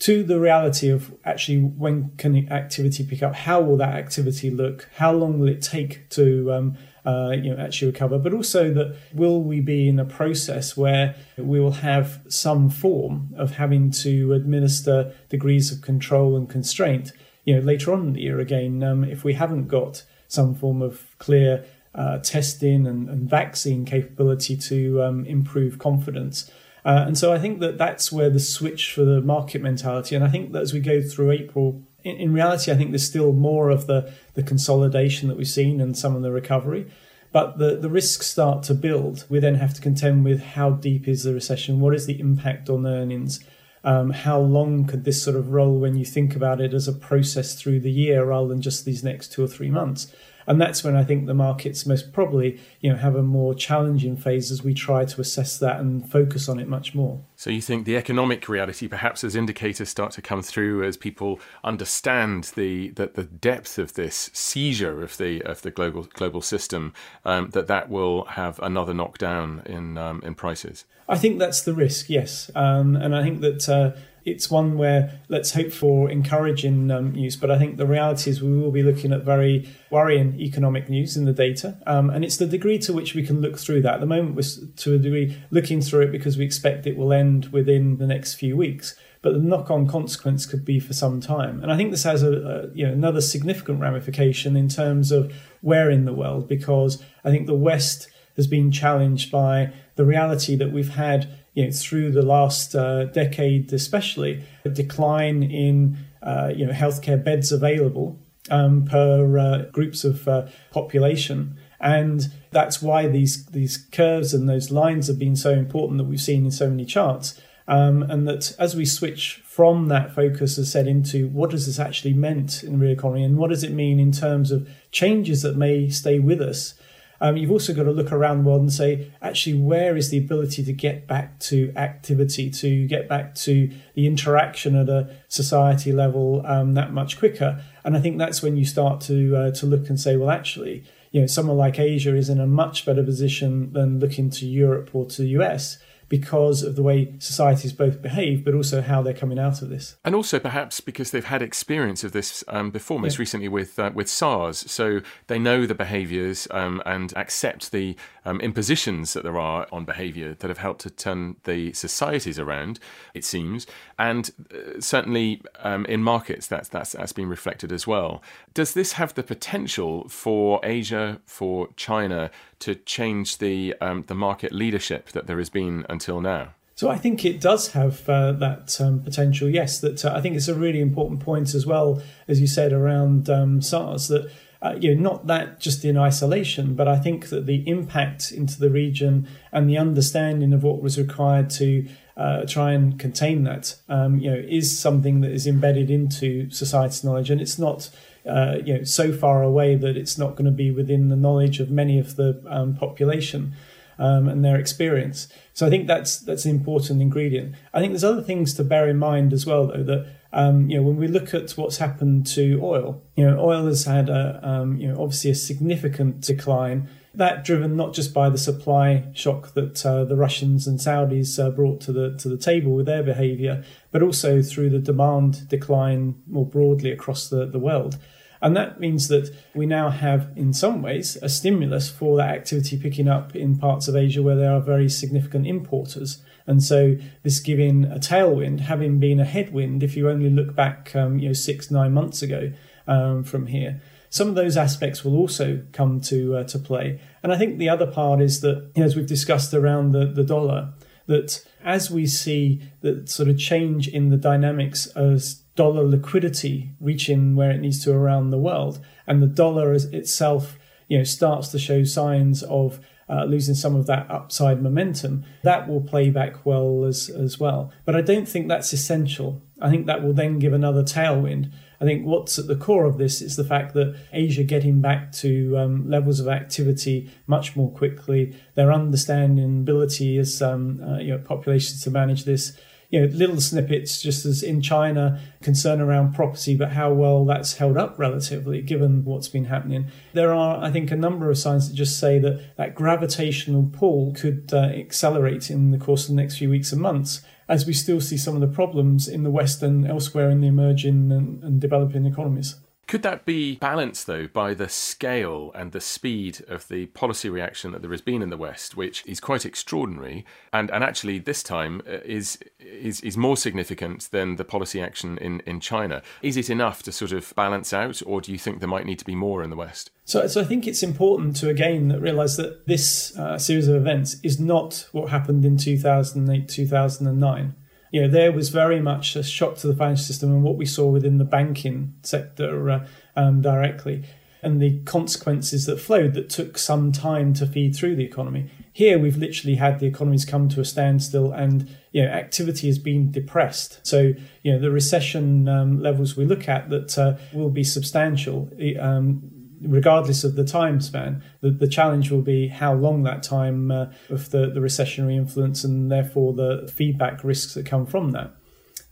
To 0.00 0.22
the 0.22 0.38
reality 0.38 0.90
of 0.90 1.14
actually 1.24 1.60
when 1.60 2.10
can 2.18 2.52
activity 2.52 3.02
pick 3.02 3.22
up? 3.22 3.34
How 3.34 3.62
will 3.62 3.78
that 3.78 3.94
activity 3.94 4.50
look? 4.50 4.86
How 4.96 5.12
long 5.12 5.40
will 5.40 5.48
it 5.48 5.62
take 5.62 6.10
to 6.10 6.52
um, 6.52 6.76
uh, 7.04 7.30
you 7.30 7.54
know 7.54 7.62
actually 7.62 7.90
recover, 7.90 8.18
but 8.18 8.32
also 8.34 8.72
that 8.72 8.96
will 9.14 9.42
we 9.42 9.60
be 9.60 9.88
in 9.88 9.98
a 9.98 10.04
process 10.04 10.76
where 10.76 11.14
we 11.36 11.60
will 11.60 11.72
have 11.72 12.20
some 12.28 12.70
form 12.70 13.34
of 13.36 13.52
having 13.52 13.90
to 13.90 14.32
administer 14.32 15.14
degrees 15.28 15.72
of 15.72 15.82
control 15.82 16.36
and 16.36 16.48
constraint, 16.48 17.12
you 17.44 17.54
know, 17.54 17.60
later 17.60 17.92
on 17.92 18.08
in 18.08 18.12
the 18.12 18.20
year 18.20 18.40
again, 18.40 18.82
um, 18.82 19.04
if 19.04 19.24
we 19.24 19.34
haven't 19.34 19.68
got 19.68 20.04
some 20.28 20.54
form 20.54 20.82
of 20.82 21.18
clear 21.18 21.64
uh, 21.94 22.18
testing 22.18 22.86
and, 22.86 23.08
and, 23.08 23.28
vaccine 23.28 23.84
capability 23.84 24.56
to 24.56 25.02
um, 25.02 25.24
improve 25.26 25.80
confidence. 25.80 26.48
Uh, 26.84 27.02
and 27.04 27.18
so 27.18 27.32
I 27.32 27.38
think 27.38 27.58
that 27.60 27.78
that's 27.78 28.12
where 28.12 28.30
the 28.30 28.38
switch 28.38 28.92
for 28.92 29.04
the 29.04 29.20
market 29.20 29.60
mentality, 29.60 30.14
and 30.14 30.24
I 30.24 30.28
think 30.28 30.52
that 30.52 30.62
as 30.62 30.72
we 30.72 30.78
go 30.78 31.02
through 31.02 31.32
April 31.32 31.82
in, 32.04 32.16
in 32.16 32.32
reality, 32.32 32.72
I 32.72 32.76
think 32.76 32.90
there's 32.90 33.06
still 33.06 33.32
more 33.32 33.70
of 33.70 33.86
the, 33.86 34.12
the 34.34 34.42
consolidation 34.42 35.28
that 35.28 35.36
we've 35.36 35.48
seen 35.48 35.80
and 35.80 35.96
some 35.96 36.16
of 36.16 36.22
the 36.22 36.32
recovery. 36.32 36.90
But 37.32 37.58
the, 37.58 37.76
the 37.76 37.88
risks 37.88 38.26
start 38.26 38.64
to 38.64 38.74
build. 38.74 39.24
We 39.28 39.38
then 39.38 39.54
have 39.56 39.74
to 39.74 39.80
contend 39.80 40.24
with 40.24 40.42
how 40.42 40.70
deep 40.70 41.06
is 41.06 41.22
the 41.22 41.32
recession? 41.32 41.80
What 41.80 41.94
is 41.94 42.06
the 42.06 42.18
impact 42.18 42.68
on 42.68 42.86
earnings? 42.86 43.40
Um, 43.84 44.10
how 44.10 44.38
long 44.40 44.86
could 44.86 45.04
this 45.04 45.22
sort 45.22 45.36
of 45.36 45.52
roll 45.52 45.78
when 45.78 45.96
you 45.96 46.04
think 46.04 46.36
about 46.36 46.60
it 46.60 46.74
as 46.74 46.88
a 46.88 46.92
process 46.92 47.54
through 47.54 47.80
the 47.80 47.90
year 47.90 48.24
rather 48.24 48.48
than 48.48 48.60
just 48.60 48.84
these 48.84 49.04
next 49.04 49.32
two 49.32 49.44
or 49.44 49.46
three 49.46 49.70
months? 49.70 50.12
And 50.50 50.60
that's 50.60 50.82
when 50.82 50.96
I 50.96 51.04
think 51.04 51.26
the 51.26 51.34
markets 51.34 51.86
most 51.86 52.12
probably 52.12 52.58
you 52.80 52.90
know 52.90 52.96
have 52.96 53.14
a 53.14 53.22
more 53.22 53.54
challenging 53.54 54.16
phase 54.16 54.50
as 54.50 54.64
we 54.64 54.74
try 54.74 55.04
to 55.04 55.20
assess 55.20 55.58
that 55.58 55.78
and 55.78 56.10
focus 56.10 56.48
on 56.48 56.58
it 56.58 56.66
much 56.66 56.92
more. 56.92 57.20
So 57.36 57.50
you 57.50 57.62
think 57.62 57.86
the 57.86 57.96
economic 57.96 58.48
reality, 58.48 58.88
perhaps 58.88 59.22
as 59.22 59.36
indicators 59.36 59.88
start 59.88 60.10
to 60.12 60.22
come 60.22 60.42
through, 60.42 60.82
as 60.82 60.96
people 60.96 61.38
understand 61.62 62.44
the 62.56 62.90
the, 62.90 63.06
the 63.06 63.22
depth 63.22 63.78
of 63.78 63.94
this 63.94 64.28
seizure 64.32 65.02
of 65.04 65.16
the 65.18 65.40
of 65.42 65.62
the 65.62 65.70
global 65.70 66.02
global 66.02 66.42
system, 66.42 66.94
um, 67.24 67.50
that 67.50 67.68
that 67.68 67.88
will 67.88 68.24
have 68.24 68.58
another 68.58 68.92
knockdown 68.92 69.62
in 69.66 69.96
um, 69.96 70.20
in 70.24 70.34
prices. 70.34 70.84
I 71.08 71.16
think 71.16 71.38
that's 71.38 71.62
the 71.62 71.74
risk, 71.74 72.10
yes, 72.10 72.50
um, 72.56 72.96
and 72.96 73.14
I 73.14 73.22
think 73.22 73.40
that. 73.40 73.68
Uh, 73.68 73.92
it's 74.24 74.50
one 74.50 74.76
where 74.76 75.20
let's 75.28 75.52
hope 75.52 75.72
for 75.72 76.10
encouraging 76.10 76.90
um, 76.90 77.12
news. 77.12 77.36
But 77.36 77.50
I 77.50 77.58
think 77.58 77.76
the 77.76 77.86
reality 77.86 78.30
is 78.30 78.42
we 78.42 78.56
will 78.56 78.70
be 78.70 78.82
looking 78.82 79.12
at 79.12 79.22
very 79.22 79.68
worrying 79.90 80.38
economic 80.40 80.88
news 80.88 81.16
in 81.16 81.24
the 81.24 81.32
data. 81.32 81.78
Um, 81.86 82.10
and 82.10 82.24
it's 82.24 82.36
the 82.36 82.46
degree 82.46 82.78
to 82.80 82.92
which 82.92 83.14
we 83.14 83.24
can 83.24 83.40
look 83.40 83.58
through 83.58 83.82
that. 83.82 83.94
At 83.94 84.00
the 84.00 84.06
moment, 84.06 84.36
we're 84.36 84.66
to 84.76 84.94
a 84.94 84.98
degree 84.98 85.36
looking 85.50 85.80
through 85.80 86.02
it 86.02 86.12
because 86.12 86.36
we 86.36 86.44
expect 86.44 86.86
it 86.86 86.96
will 86.96 87.12
end 87.12 87.46
within 87.46 87.98
the 87.98 88.06
next 88.06 88.34
few 88.34 88.56
weeks. 88.56 88.94
But 89.22 89.34
the 89.34 89.38
knock-on 89.38 89.86
consequence 89.86 90.46
could 90.46 90.64
be 90.64 90.80
for 90.80 90.94
some 90.94 91.20
time, 91.20 91.62
and 91.62 91.70
I 91.70 91.76
think 91.76 91.90
this 91.90 92.04
has 92.04 92.22
a, 92.22 92.32
a 92.32 92.74
you 92.74 92.86
know 92.86 92.92
another 92.94 93.20
significant 93.20 93.78
ramification 93.78 94.56
in 94.56 94.70
terms 94.70 95.12
of 95.12 95.34
where 95.60 95.90
in 95.90 96.06
the 96.06 96.14
world, 96.14 96.48
because 96.48 97.02
I 97.22 97.30
think 97.30 97.46
the 97.46 97.54
West 97.54 98.08
has 98.36 98.46
been 98.46 98.72
challenged 98.72 99.30
by 99.30 99.74
the 99.96 100.06
reality 100.06 100.56
that 100.56 100.72
we've 100.72 100.94
had 100.94 101.28
you 101.54 101.64
know, 101.64 101.70
through 101.72 102.12
the 102.12 102.22
last 102.22 102.74
uh, 102.74 103.04
decade, 103.04 103.72
especially 103.72 104.44
a 104.64 104.68
decline 104.68 105.42
in 105.42 105.98
uh, 106.22 106.52
you 106.54 106.66
know 106.66 106.72
healthcare 106.72 107.22
beds 107.22 107.50
available 107.50 108.18
um, 108.50 108.84
per 108.84 109.38
uh, 109.38 109.62
groups 109.72 110.04
of 110.04 110.26
uh, 110.28 110.46
population, 110.70 111.56
and 111.80 112.32
that's 112.50 112.80
why 112.80 113.06
these 113.06 113.46
these 113.46 113.76
curves 113.76 114.32
and 114.34 114.48
those 114.48 114.70
lines 114.70 115.08
have 115.08 115.18
been 115.18 115.36
so 115.36 115.50
important 115.50 115.98
that 115.98 116.04
we've 116.04 116.20
seen 116.20 116.44
in 116.44 116.50
so 116.50 116.68
many 116.68 116.84
charts. 116.84 117.40
Um, 117.68 118.02
and 118.02 118.26
that 118.26 118.52
as 118.58 118.74
we 118.74 118.84
switch 118.84 119.42
from 119.44 119.86
that 119.88 120.12
focus, 120.12 120.58
as 120.58 120.72
said, 120.72 120.88
into 120.88 121.28
what 121.28 121.50
does 121.50 121.66
this 121.66 121.78
actually 121.78 122.14
meant 122.14 122.64
in 122.64 122.72
the 122.72 122.78
real 122.78 122.90
economy, 122.90 123.22
and 123.22 123.38
what 123.38 123.50
does 123.50 123.62
it 123.62 123.70
mean 123.70 124.00
in 124.00 124.10
terms 124.10 124.50
of 124.50 124.68
changes 124.90 125.42
that 125.42 125.56
may 125.56 125.88
stay 125.88 126.18
with 126.18 126.40
us 126.40 126.74
um, 127.20 127.36
you've 127.36 127.50
also 127.50 127.74
got 127.74 127.82
to 127.82 127.90
look 127.90 128.12
around 128.12 128.38
the 128.38 128.44
world 128.44 128.62
and 128.62 128.72
say, 128.72 129.12
actually, 129.20 129.60
where 129.60 129.96
is 129.96 130.10
the 130.10 130.18
ability 130.18 130.64
to 130.64 130.72
get 130.72 131.06
back 131.06 131.38
to 131.40 131.72
activity, 131.76 132.50
to 132.50 132.86
get 132.86 133.08
back 133.08 133.34
to 133.36 133.70
the 133.94 134.06
interaction 134.06 134.74
at 134.74 134.88
a 134.88 135.14
society 135.28 135.92
level 135.92 136.44
um, 136.46 136.74
that 136.74 136.92
much 136.92 137.18
quicker? 137.18 137.62
And 137.84 137.96
I 137.96 138.00
think 138.00 138.18
that's 138.18 138.42
when 138.42 138.56
you 138.56 138.64
start 138.64 139.00
to 139.02 139.36
uh, 139.36 139.50
to 139.52 139.66
look 139.66 139.88
and 139.88 140.00
say, 140.00 140.16
well, 140.16 140.30
actually, 140.30 140.84
you 141.10 141.20
know, 141.20 141.26
someone 141.26 141.58
like 141.58 141.78
Asia 141.78 142.16
is 142.16 142.30
in 142.30 142.40
a 142.40 142.46
much 142.46 142.86
better 142.86 143.02
position 143.02 143.72
than 143.72 144.00
looking 144.00 144.30
to 144.30 144.46
Europe 144.46 144.90
or 144.94 145.04
to 145.06 145.22
the 145.22 145.28
US 145.40 145.78
because 146.10 146.64
of 146.64 146.74
the 146.74 146.82
way 146.82 147.14
societies 147.20 147.72
both 147.72 148.02
behave, 148.02 148.44
but 148.44 148.52
also 148.52 148.82
how 148.82 149.00
they're 149.00 149.14
coming 149.14 149.38
out 149.38 149.62
of 149.62 149.70
this. 149.70 149.96
And 150.04 150.12
also 150.12 150.40
perhaps 150.40 150.80
because 150.80 151.12
they've 151.12 151.24
had 151.24 151.40
experience 151.40 152.02
of 152.02 152.10
this 152.10 152.42
um, 152.48 152.72
before, 152.72 152.98
most 152.98 153.14
yeah. 153.14 153.20
recently 153.20 153.48
with 153.48 153.78
uh, 153.78 153.92
with 153.94 154.08
SARS, 154.10 154.70
so 154.70 155.00
they 155.28 155.38
know 155.38 155.66
the 155.66 155.74
behaviours 155.74 156.48
um, 156.50 156.82
and 156.84 157.16
accept 157.16 157.70
the 157.70 157.96
um, 158.24 158.40
impositions 158.40 159.12
that 159.12 159.22
there 159.22 159.38
are 159.38 159.68
on 159.70 159.84
behaviour 159.84 160.34
that 160.34 160.48
have 160.48 160.58
helped 160.58 160.80
to 160.80 160.90
turn 160.90 161.36
the 161.44 161.72
societies 161.72 162.40
around. 162.40 162.80
It 163.14 163.24
seems, 163.24 163.68
and 163.96 164.32
uh, 164.52 164.80
certainly 164.80 165.42
um, 165.60 165.86
in 165.86 166.02
markets, 166.02 166.48
that's 166.48 166.68
that's 166.68 166.92
that's 166.92 167.12
been 167.12 167.28
reflected 167.28 167.70
as 167.70 167.86
well. 167.86 168.20
Does 168.52 168.74
this 168.74 168.94
have 168.94 169.14
the 169.14 169.22
potential 169.22 170.08
for 170.08 170.58
Asia, 170.64 171.20
for 171.24 171.68
China? 171.76 172.32
To 172.60 172.74
change 172.74 173.38
the 173.38 173.74
um, 173.80 174.04
the 174.06 174.14
market 174.14 174.52
leadership 174.52 175.10
that 175.10 175.26
there 175.26 175.38
has 175.38 175.50
been 175.50 175.84
until 175.88 176.20
now? 176.20 176.54
So 176.74 176.88
I 176.88 176.96
think 176.96 177.26
it 177.26 177.42
does 177.42 177.72
have 177.72 178.08
uh, 178.08 178.32
that 178.32 178.80
um, 178.80 179.02
potential. 179.02 179.50
Yes, 179.50 179.80
that 179.80 180.02
uh, 180.04 180.14
I 180.14 180.22
think 180.22 180.36
it's 180.36 180.48
a 180.48 180.54
really 180.54 180.80
important 180.80 181.20
point 181.20 181.54
as 181.54 181.66
well, 181.66 182.02
as 182.26 182.40
you 182.40 182.46
said 182.46 182.72
around 182.72 183.28
um, 183.28 183.60
SARS. 183.60 184.08
That 184.08 184.30
uh, 184.62 184.76
you 184.80 184.94
know 184.94 185.00
not 185.10 185.26
that 185.26 185.60
just 185.60 185.84
in 185.84 185.98
isolation, 185.98 186.74
but 186.74 186.88
I 186.88 186.98
think 186.98 187.28
that 187.28 187.46
the 187.46 187.68
impact 187.68 188.32
into 188.32 188.58
the 188.58 188.70
region 188.70 189.28
and 189.52 189.68
the 189.68 189.76
understanding 189.76 190.54
of 190.54 190.62
what 190.62 190.80
was 190.80 190.98
required 190.98 191.50
to 191.50 191.86
uh, 192.16 192.44
try 192.46 192.72
and 192.72 192.98
contain 192.98 193.44
that, 193.44 193.76
um, 193.88 194.18
you 194.18 194.30
know, 194.30 194.36
is 194.36 194.78
something 194.78 195.22
that 195.22 195.30
is 195.30 195.46
embedded 195.46 195.90
into 195.90 196.50
society's 196.50 197.04
knowledge, 197.04 197.30
and 197.30 197.40
it's 197.40 197.58
not 197.58 197.90
uh, 198.26 198.56
you 198.64 198.78
know 198.78 198.84
so 198.84 199.12
far 199.12 199.42
away 199.42 199.76
that 199.76 199.96
it's 199.96 200.18
not 200.18 200.32
going 200.32 200.44
to 200.44 200.50
be 200.50 200.70
within 200.70 201.08
the 201.08 201.16
knowledge 201.16 201.60
of 201.60 201.70
many 201.70 201.98
of 201.98 202.16
the 202.16 202.42
um, 202.48 202.74
population 202.74 203.54
um, 203.98 204.28
and 204.28 204.44
their 204.44 204.58
experience. 204.58 205.28
So 205.52 205.66
I 205.66 205.70
think 205.70 205.86
that's 205.86 206.18
that's 206.18 206.44
an 206.44 206.50
important 206.50 207.02
ingredient. 207.02 207.54
I 207.72 207.80
think 207.80 207.92
there's 207.92 208.04
other 208.04 208.22
things 208.22 208.54
to 208.54 208.64
bear 208.64 208.88
in 208.88 208.98
mind 208.98 209.32
as 209.32 209.46
well, 209.46 209.66
though 209.66 209.84
that. 209.84 210.06
Um, 210.32 210.70
you 210.70 210.76
know, 210.76 210.84
when 210.84 210.96
we 210.96 211.08
look 211.08 211.34
at 211.34 211.50
what's 211.58 211.78
happened 211.78 212.24
to 212.36 212.60
oil, 212.62 213.02
you 213.16 213.28
know, 213.28 213.40
oil 213.40 213.66
has 213.66 213.84
had 213.84 214.08
a, 214.08 214.38
um, 214.48 214.76
you 214.76 214.86
know, 214.86 215.02
obviously 215.02 215.32
a 215.32 215.34
significant 215.34 216.20
decline. 216.20 216.88
That 217.12 217.44
driven 217.44 217.76
not 217.76 217.92
just 217.92 218.14
by 218.14 218.30
the 218.30 218.38
supply 218.38 219.06
shock 219.14 219.54
that 219.54 219.84
uh, 219.84 220.04
the 220.04 220.16
Russians 220.16 220.68
and 220.68 220.78
Saudis 220.78 221.44
uh, 221.44 221.50
brought 221.50 221.80
to 221.82 221.92
the 221.92 222.16
to 222.18 222.28
the 222.28 222.36
table 222.36 222.72
with 222.72 222.86
their 222.86 223.02
behaviour, 223.02 223.64
but 223.90 224.02
also 224.02 224.42
through 224.42 224.70
the 224.70 224.78
demand 224.78 225.48
decline 225.48 226.22
more 226.28 226.46
broadly 226.46 226.92
across 226.92 227.28
the, 227.28 227.46
the 227.46 227.58
world. 227.58 227.98
And 228.42 228.56
that 228.56 228.80
means 228.80 229.08
that 229.08 229.34
we 229.54 229.66
now 229.66 229.90
have, 229.90 230.30
in 230.34 230.52
some 230.52 230.82
ways, 230.82 231.16
a 231.20 231.28
stimulus 231.28 231.90
for 231.90 232.16
that 232.16 232.30
activity 232.30 232.78
picking 232.78 233.08
up 233.08 233.36
in 233.36 233.58
parts 233.58 233.86
of 233.86 233.96
Asia 233.96 234.22
where 234.22 234.36
there 234.36 234.52
are 234.52 234.60
very 234.60 234.88
significant 234.88 235.46
importers. 235.46 236.22
And 236.46 236.62
so 236.62 236.96
this 237.22 237.38
giving 237.38 237.84
a 237.84 237.98
tailwind, 237.98 238.60
having 238.60 238.98
been 238.98 239.20
a 239.20 239.24
headwind, 239.24 239.82
if 239.82 239.94
you 239.94 240.08
only 240.08 240.30
look 240.30 240.54
back, 240.54 240.96
um, 240.96 241.18
you 241.18 241.28
know, 241.28 241.32
six, 241.34 241.70
nine 241.70 241.92
months 241.92 242.22
ago 242.22 242.52
um, 242.86 243.24
from 243.24 243.46
here. 243.46 243.82
Some 244.10 244.28
of 244.28 244.34
those 244.34 244.56
aspects 244.56 245.04
will 245.04 245.16
also 245.16 245.62
come 245.72 246.00
to 246.02 246.36
uh, 246.36 246.44
to 246.44 246.58
play. 246.58 247.00
And 247.22 247.32
I 247.32 247.38
think 247.38 247.58
the 247.58 247.68
other 247.68 247.86
part 247.86 248.20
is 248.20 248.40
that, 248.40 248.70
you 248.74 248.80
know, 248.80 248.86
as 248.86 248.96
we've 248.96 249.06
discussed 249.06 249.54
around 249.54 249.92
the, 249.92 250.04
the 250.06 250.24
dollar, 250.24 250.72
that 251.06 251.44
as 251.64 251.90
we 251.90 252.06
see 252.06 252.62
the 252.82 253.02
sort 253.06 253.28
of 253.28 253.38
change 253.38 253.88
in 253.88 254.10
the 254.10 254.16
dynamics 254.16 254.86
as 254.96 255.42
dollar 255.54 255.84
liquidity 255.84 256.70
reaching 256.80 257.36
where 257.36 257.50
it 257.50 257.60
needs 257.60 257.84
to 257.84 257.92
around 257.92 258.30
the 258.30 258.38
world, 258.38 258.84
and 259.06 259.22
the 259.22 259.26
dollar 259.26 259.72
itself, 259.74 260.58
you 260.88 260.98
know, 260.98 261.04
starts 261.04 261.48
to 261.48 261.58
show 261.58 261.84
signs 261.84 262.42
of 262.44 262.80
uh, 263.08 263.24
losing 263.24 263.54
some 263.54 263.74
of 263.74 263.86
that 263.86 264.10
upside 264.10 264.62
momentum, 264.62 265.24
that 265.42 265.68
will 265.68 265.80
play 265.80 266.10
back 266.10 266.46
well 266.46 266.84
as 266.84 267.08
as 267.10 267.38
well. 267.38 267.72
But 267.84 267.96
I 267.96 268.02
don't 268.02 268.28
think 268.28 268.48
that's 268.48 268.72
essential. 268.72 269.42
I 269.60 269.70
think 269.70 269.86
that 269.86 270.02
will 270.02 270.14
then 270.14 270.38
give 270.38 270.52
another 270.52 270.82
tailwind. 270.82 271.52
I 271.80 271.84
think 271.86 272.04
what's 272.04 272.38
at 272.38 272.46
the 272.46 272.56
core 272.56 272.84
of 272.84 272.98
this 272.98 273.22
is 273.22 273.36
the 273.36 273.44
fact 273.44 273.72
that 273.74 273.96
Asia 274.12 274.44
getting 274.44 274.82
back 274.82 275.12
to 275.12 275.56
um, 275.56 275.88
levels 275.88 276.20
of 276.20 276.28
activity 276.28 277.10
much 277.26 277.56
more 277.56 277.70
quickly, 277.70 278.36
their 278.54 278.70
understanding 278.70 279.60
ability 279.60 280.18
as 280.18 280.42
um, 280.42 280.82
uh, 280.82 280.98
you 280.98 281.12
know 281.12 281.18
populations 281.18 281.82
to 281.84 281.90
manage 281.90 282.24
this. 282.24 282.56
You 282.90 283.02
know, 283.02 283.14
little 283.14 283.40
snippets, 283.40 284.02
just 284.02 284.26
as 284.26 284.42
in 284.42 284.60
China, 284.62 285.20
concern 285.42 285.80
around 285.80 286.12
property, 286.12 286.56
but 286.56 286.72
how 286.72 286.92
well 286.92 287.24
that's 287.24 287.58
held 287.58 287.76
up 287.76 287.96
relatively 288.00 288.62
given 288.62 289.04
what's 289.04 289.28
been 289.28 289.44
happening. 289.44 289.86
There 290.12 290.34
are, 290.34 290.60
I 290.60 290.72
think, 290.72 290.90
a 290.90 290.96
number 290.96 291.30
of 291.30 291.38
signs 291.38 291.68
that 291.68 291.76
just 291.76 292.00
say 292.00 292.18
that 292.18 292.56
that 292.56 292.74
gravitational 292.74 293.70
pull 293.72 294.12
could 294.14 294.50
uh, 294.52 294.72
accelerate 294.74 295.52
in 295.52 295.70
the 295.70 295.78
course 295.78 296.08
of 296.08 296.16
the 296.16 296.20
next 296.20 296.38
few 296.38 296.50
weeks 296.50 296.72
and 296.72 296.82
months 296.82 297.20
as 297.50 297.66
we 297.66 297.72
still 297.72 298.00
see 298.00 298.16
some 298.16 298.36
of 298.36 298.40
the 298.40 298.46
problems 298.46 299.08
in 299.08 299.24
the 299.24 299.30
West 299.30 299.60
and 299.62 299.86
elsewhere 299.86 300.30
in 300.30 300.40
the 300.40 300.46
emerging 300.46 301.10
and, 301.10 301.42
and 301.42 301.60
developing 301.60 302.06
economies. 302.06 302.54
Could 302.90 303.02
that 303.02 303.24
be 303.24 303.54
balanced, 303.54 304.08
though, 304.08 304.26
by 304.26 304.52
the 304.52 304.68
scale 304.68 305.52
and 305.54 305.70
the 305.70 305.80
speed 305.80 306.44
of 306.48 306.66
the 306.66 306.86
policy 306.86 307.30
reaction 307.30 307.70
that 307.70 307.82
there 307.82 307.90
has 307.92 308.00
been 308.00 308.20
in 308.20 308.30
the 308.30 308.36
West, 308.36 308.76
which 308.76 309.06
is 309.06 309.20
quite 309.20 309.46
extraordinary, 309.46 310.26
and, 310.52 310.72
and 310.72 310.82
actually 310.82 311.20
this 311.20 311.44
time 311.44 311.82
uh, 311.86 311.98
is, 312.04 312.36
is 312.58 313.00
is 313.02 313.16
more 313.16 313.36
significant 313.36 314.10
than 314.10 314.34
the 314.34 314.44
policy 314.44 314.82
action 314.82 315.18
in, 315.18 315.38
in 315.46 315.60
China? 315.60 316.02
Is 316.20 316.36
it 316.36 316.50
enough 316.50 316.82
to 316.82 316.90
sort 316.90 317.12
of 317.12 317.32
balance 317.36 317.72
out, 317.72 318.02
or 318.04 318.20
do 318.20 318.32
you 318.32 318.38
think 318.38 318.58
there 318.58 318.68
might 318.68 318.86
need 318.86 318.98
to 318.98 319.04
be 319.04 319.14
more 319.14 319.44
in 319.44 319.50
the 319.50 319.56
West? 319.56 319.92
So, 320.04 320.26
so 320.26 320.40
I 320.40 320.44
think 320.44 320.66
it's 320.66 320.82
important 320.82 321.36
to 321.36 321.48
again 321.48 321.96
realise 322.00 322.38
that 322.38 322.66
this 322.66 323.16
uh, 323.16 323.38
series 323.38 323.68
of 323.68 323.76
events 323.76 324.16
is 324.24 324.40
not 324.40 324.88
what 324.90 325.10
happened 325.10 325.44
in 325.44 325.58
2008, 325.58 326.48
2009 326.48 327.54
you 327.90 328.02
know, 328.02 328.08
there 328.08 328.32
was 328.32 328.50
very 328.50 328.80
much 328.80 329.16
a 329.16 329.22
shock 329.22 329.56
to 329.58 329.66
the 329.66 329.74
financial 329.74 330.04
system 330.04 330.30
and 330.30 330.42
what 330.42 330.56
we 330.56 330.66
saw 330.66 330.86
within 330.86 331.18
the 331.18 331.24
banking 331.24 331.94
sector 332.02 332.70
uh, 332.70 332.86
um, 333.16 333.42
directly 333.42 334.04
and 334.42 334.60
the 334.60 334.80
consequences 334.84 335.66
that 335.66 335.80
flowed 335.80 336.14
that 336.14 336.30
took 336.30 336.56
some 336.56 336.92
time 336.92 337.34
to 337.34 337.46
feed 337.46 337.74
through 337.74 337.96
the 337.96 338.04
economy. 338.04 338.50
Here, 338.72 338.98
we've 338.98 339.16
literally 339.16 339.56
had 339.56 339.78
the 339.78 339.86
economies 339.86 340.24
come 340.24 340.48
to 340.50 340.60
a 340.60 340.64
standstill 340.64 341.32
and 341.32 341.68
you 341.92 342.02
know 342.02 342.08
activity 342.08 342.66
has 342.68 342.78
been 342.78 343.10
depressed. 343.10 343.80
So 343.86 344.14
you 344.42 344.52
know 344.52 344.58
the 344.58 344.70
recession 344.70 345.48
um, 345.48 345.82
levels 345.82 346.16
we 346.16 346.24
look 346.24 346.48
at 346.48 346.70
that 346.70 346.96
uh, 346.96 347.16
will 347.32 347.50
be 347.50 347.64
substantial. 347.64 348.48
Um, 348.80 349.39
regardless 349.62 350.24
of 350.24 350.36
the 350.36 350.44
time 350.44 350.80
span, 350.80 351.22
the, 351.40 351.50
the 351.50 351.68
challenge 351.68 352.10
will 352.10 352.22
be 352.22 352.48
how 352.48 352.74
long 352.74 353.02
that 353.02 353.22
time 353.22 353.70
uh, 353.70 353.86
of 354.08 354.30
the, 354.30 354.50
the 354.50 354.60
recessionary 354.60 355.16
influence 355.16 355.64
and 355.64 355.90
therefore 355.90 356.32
the 356.32 356.70
feedback 356.74 357.22
risks 357.24 357.54
that 357.54 357.66
come 357.66 357.86
from 357.86 358.10
that. 358.12 358.34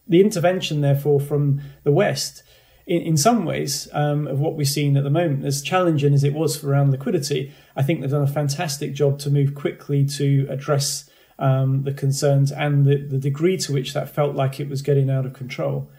The 0.07 0.21
intervention, 0.21 0.81
therefore, 0.81 1.21
from 1.21 1.61
the 1.85 1.93
West, 1.93 2.43
in, 2.87 3.19
some 3.19 3.45
ways, 3.45 3.87
um, 3.93 4.27
of 4.27 4.41
what 4.41 4.57
we're 4.57 4.65
seeing 4.65 4.97
at 4.97 5.05
the 5.05 5.11
moment, 5.11 5.45
as 5.45 5.61
challenging 5.61 6.15
as 6.15 6.25
it 6.25 6.33
was 6.33 6.57
for 6.57 6.71
around 6.71 6.91
liquidity, 6.91 7.53
I 7.77 7.83
think 7.83 8.01
they've 8.01 8.11
done 8.11 8.23
a 8.23 8.27
fantastic 8.27 8.95
job 8.95 9.19
to 9.21 9.31
move 9.31 9.55
quickly 9.55 10.07
to 10.07 10.47
address 10.49 11.09
um, 11.39 11.83
the 11.83 11.93
concerns 11.93 12.51
and 12.51 12.87
the, 12.87 12.97
the 12.97 13.19
degree 13.19 13.59
to 13.59 13.73
which 13.73 13.93
that 13.93 14.15
felt 14.15 14.35
like 14.35 14.59
it 14.59 14.71
was 14.71 14.81
getting 14.81 15.11
out 15.11 15.27
of 15.27 15.35
control. 15.35 15.91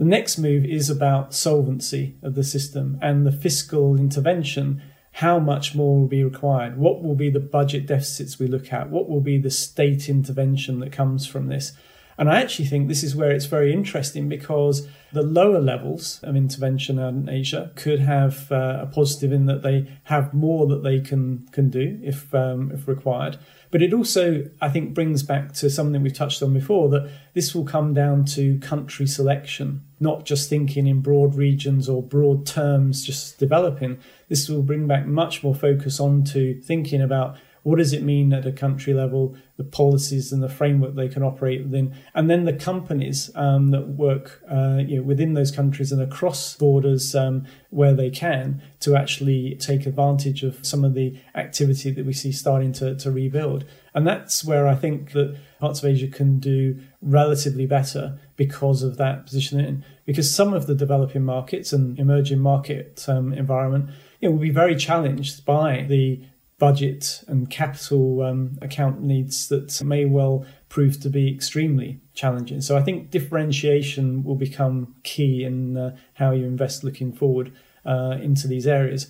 The 0.00 0.06
next 0.06 0.38
move 0.38 0.64
is 0.64 0.88
about 0.88 1.34
solvency 1.34 2.14
of 2.22 2.34
the 2.34 2.42
system 2.42 2.98
and 3.02 3.26
the 3.26 3.32
fiscal 3.32 3.98
intervention. 3.98 4.80
How 5.12 5.38
much 5.38 5.74
more 5.74 6.00
will 6.00 6.06
be 6.06 6.24
required? 6.24 6.78
What 6.78 7.02
will 7.02 7.14
be 7.14 7.28
the 7.28 7.38
budget 7.38 7.84
deficits 7.84 8.38
we 8.38 8.46
look 8.46 8.72
at? 8.72 8.88
What 8.88 9.10
will 9.10 9.20
be 9.20 9.36
the 9.36 9.50
state 9.50 10.08
intervention 10.08 10.80
that 10.80 10.90
comes 10.90 11.26
from 11.26 11.48
this? 11.48 11.72
And 12.20 12.28
I 12.28 12.42
actually 12.42 12.66
think 12.66 12.86
this 12.86 13.02
is 13.02 13.16
where 13.16 13.30
it's 13.30 13.46
very 13.46 13.72
interesting 13.72 14.28
because 14.28 14.86
the 15.10 15.22
lower 15.22 15.58
levels 15.58 16.20
of 16.22 16.36
intervention 16.36 16.98
in 16.98 17.30
Asia 17.30 17.72
could 17.76 17.98
have 18.00 18.52
uh, 18.52 18.80
a 18.82 18.86
positive 18.86 19.32
in 19.32 19.46
that 19.46 19.62
they 19.62 19.90
have 20.04 20.34
more 20.34 20.66
that 20.66 20.82
they 20.82 21.00
can 21.00 21.48
can 21.50 21.70
do 21.70 21.98
if 22.02 22.34
um, 22.34 22.72
if 22.72 22.86
required. 22.86 23.38
But 23.70 23.80
it 23.80 23.94
also, 23.94 24.44
I 24.60 24.68
think, 24.68 24.92
brings 24.92 25.22
back 25.22 25.54
to 25.54 25.70
something 25.70 26.02
we've 26.02 26.12
touched 26.12 26.42
on 26.42 26.52
before 26.52 26.90
that 26.90 27.10
this 27.32 27.54
will 27.54 27.64
come 27.64 27.94
down 27.94 28.26
to 28.36 28.58
country 28.58 29.06
selection, 29.06 29.82
not 29.98 30.26
just 30.26 30.50
thinking 30.50 30.86
in 30.86 31.00
broad 31.00 31.36
regions 31.36 31.88
or 31.88 32.02
broad 32.02 32.44
terms, 32.44 33.02
just 33.02 33.38
developing. 33.38 33.98
This 34.28 34.46
will 34.46 34.62
bring 34.62 34.86
back 34.86 35.06
much 35.06 35.42
more 35.42 35.54
focus 35.54 35.98
onto 35.98 36.60
thinking 36.60 37.00
about 37.00 37.38
what 37.62 37.76
does 37.76 37.92
it 37.92 38.02
mean 38.02 38.32
at 38.32 38.46
a 38.46 38.52
country 38.52 38.94
level, 38.94 39.36
the 39.56 39.64
policies 39.64 40.32
and 40.32 40.42
the 40.42 40.48
framework 40.48 40.94
they 40.94 41.08
can 41.08 41.22
operate 41.22 41.62
within, 41.62 41.94
and 42.14 42.30
then 42.30 42.44
the 42.44 42.52
companies 42.52 43.30
um, 43.34 43.70
that 43.70 43.88
work 43.88 44.42
uh, 44.50 44.78
you 44.78 44.96
know, 44.96 45.02
within 45.02 45.34
those 45.34 45.50
countries 45.50 45.92
and 45.92 46.00
across 46.00 46.56
borders 46.56 47.14
um, 47.14 47.46
where 47.68 47.94
they 47.94 48.10
can 48.10 48.62
to 48.80 48.96
actually 48.96 49.54
take 49.56 49.86
advantage 49.86 50.42
of 50.42 50.64
some 50.64 50.84
of 50.84 50.94
the 50.94 51.18
activity 51.34 51.90
that 51.90 52.06
we 52.06 52.12
see 52.12 52.32
starting 52.32 52.72
to, 52.72 52.94
to 52.96 53.10
rebuild. 53.10 53.64
And 53.94 54.06
that's 54.06 54.44
where 54.44 54.66
I 54.66 54.74
think 54.74 55.12
that 55.12 55.36
parts 55.58 55.82
of 55.82 55.90
Asia 55.90 56.08
can 56.08 56.38
do 56.38 56.80
relatively 57.02 57.66
better 57.66 58.18
because 58.36 58.82
of 58.82 58.96
that 58.96 59.26
position 59.26 59.60
in. 59.60 59.84
Because 60.06 60.34
some 60.34 60.54
of 60.54 60.66
the 60.66 60.74
developing 60.74 61.24
markets 61.24 61.72
and 61.72 61.98
emerging 61.98 62.38
market 62.38 63.04
um, 63.08 63.32
environment 63.32 63.90
will 64.22 64.38
be 64.38 64.50
very 64.50 64.76
challenged 64.76 65.44
by 65.44 65.86
the 65.88 66.22
budget 66.60 67.24
and 67.26 67.50
capital 67.50 68.22
um, 68.22 68.56
account 68.62 69.02
needs 69.02 69.48
that 69.48 69.82
may 69.82 70.04
well 70.04 70.44
prove 70.68 71.00
to 71.00 71.08
be 71.08 71.34
extremely 71.34 71.98
challenging. 72.14 72.60
So 72.60 72.76
I 72.76 72.82
think 72.82 73.10
differentiation 73.10 74.22
will 74.22 74.36
become 74.36 74.94
key 75.02 75.42
in 75.42 75.76
uh, 75.76 75.96
how 76.14 76.30
you 76.30 76.44
invest 76.44 76.84
looking 76.84 77.12
forward 77.12 77.52
uh, 77.84 78.18
into 78.20 78.46
these 78.46 78.68
areas 78.68 79.08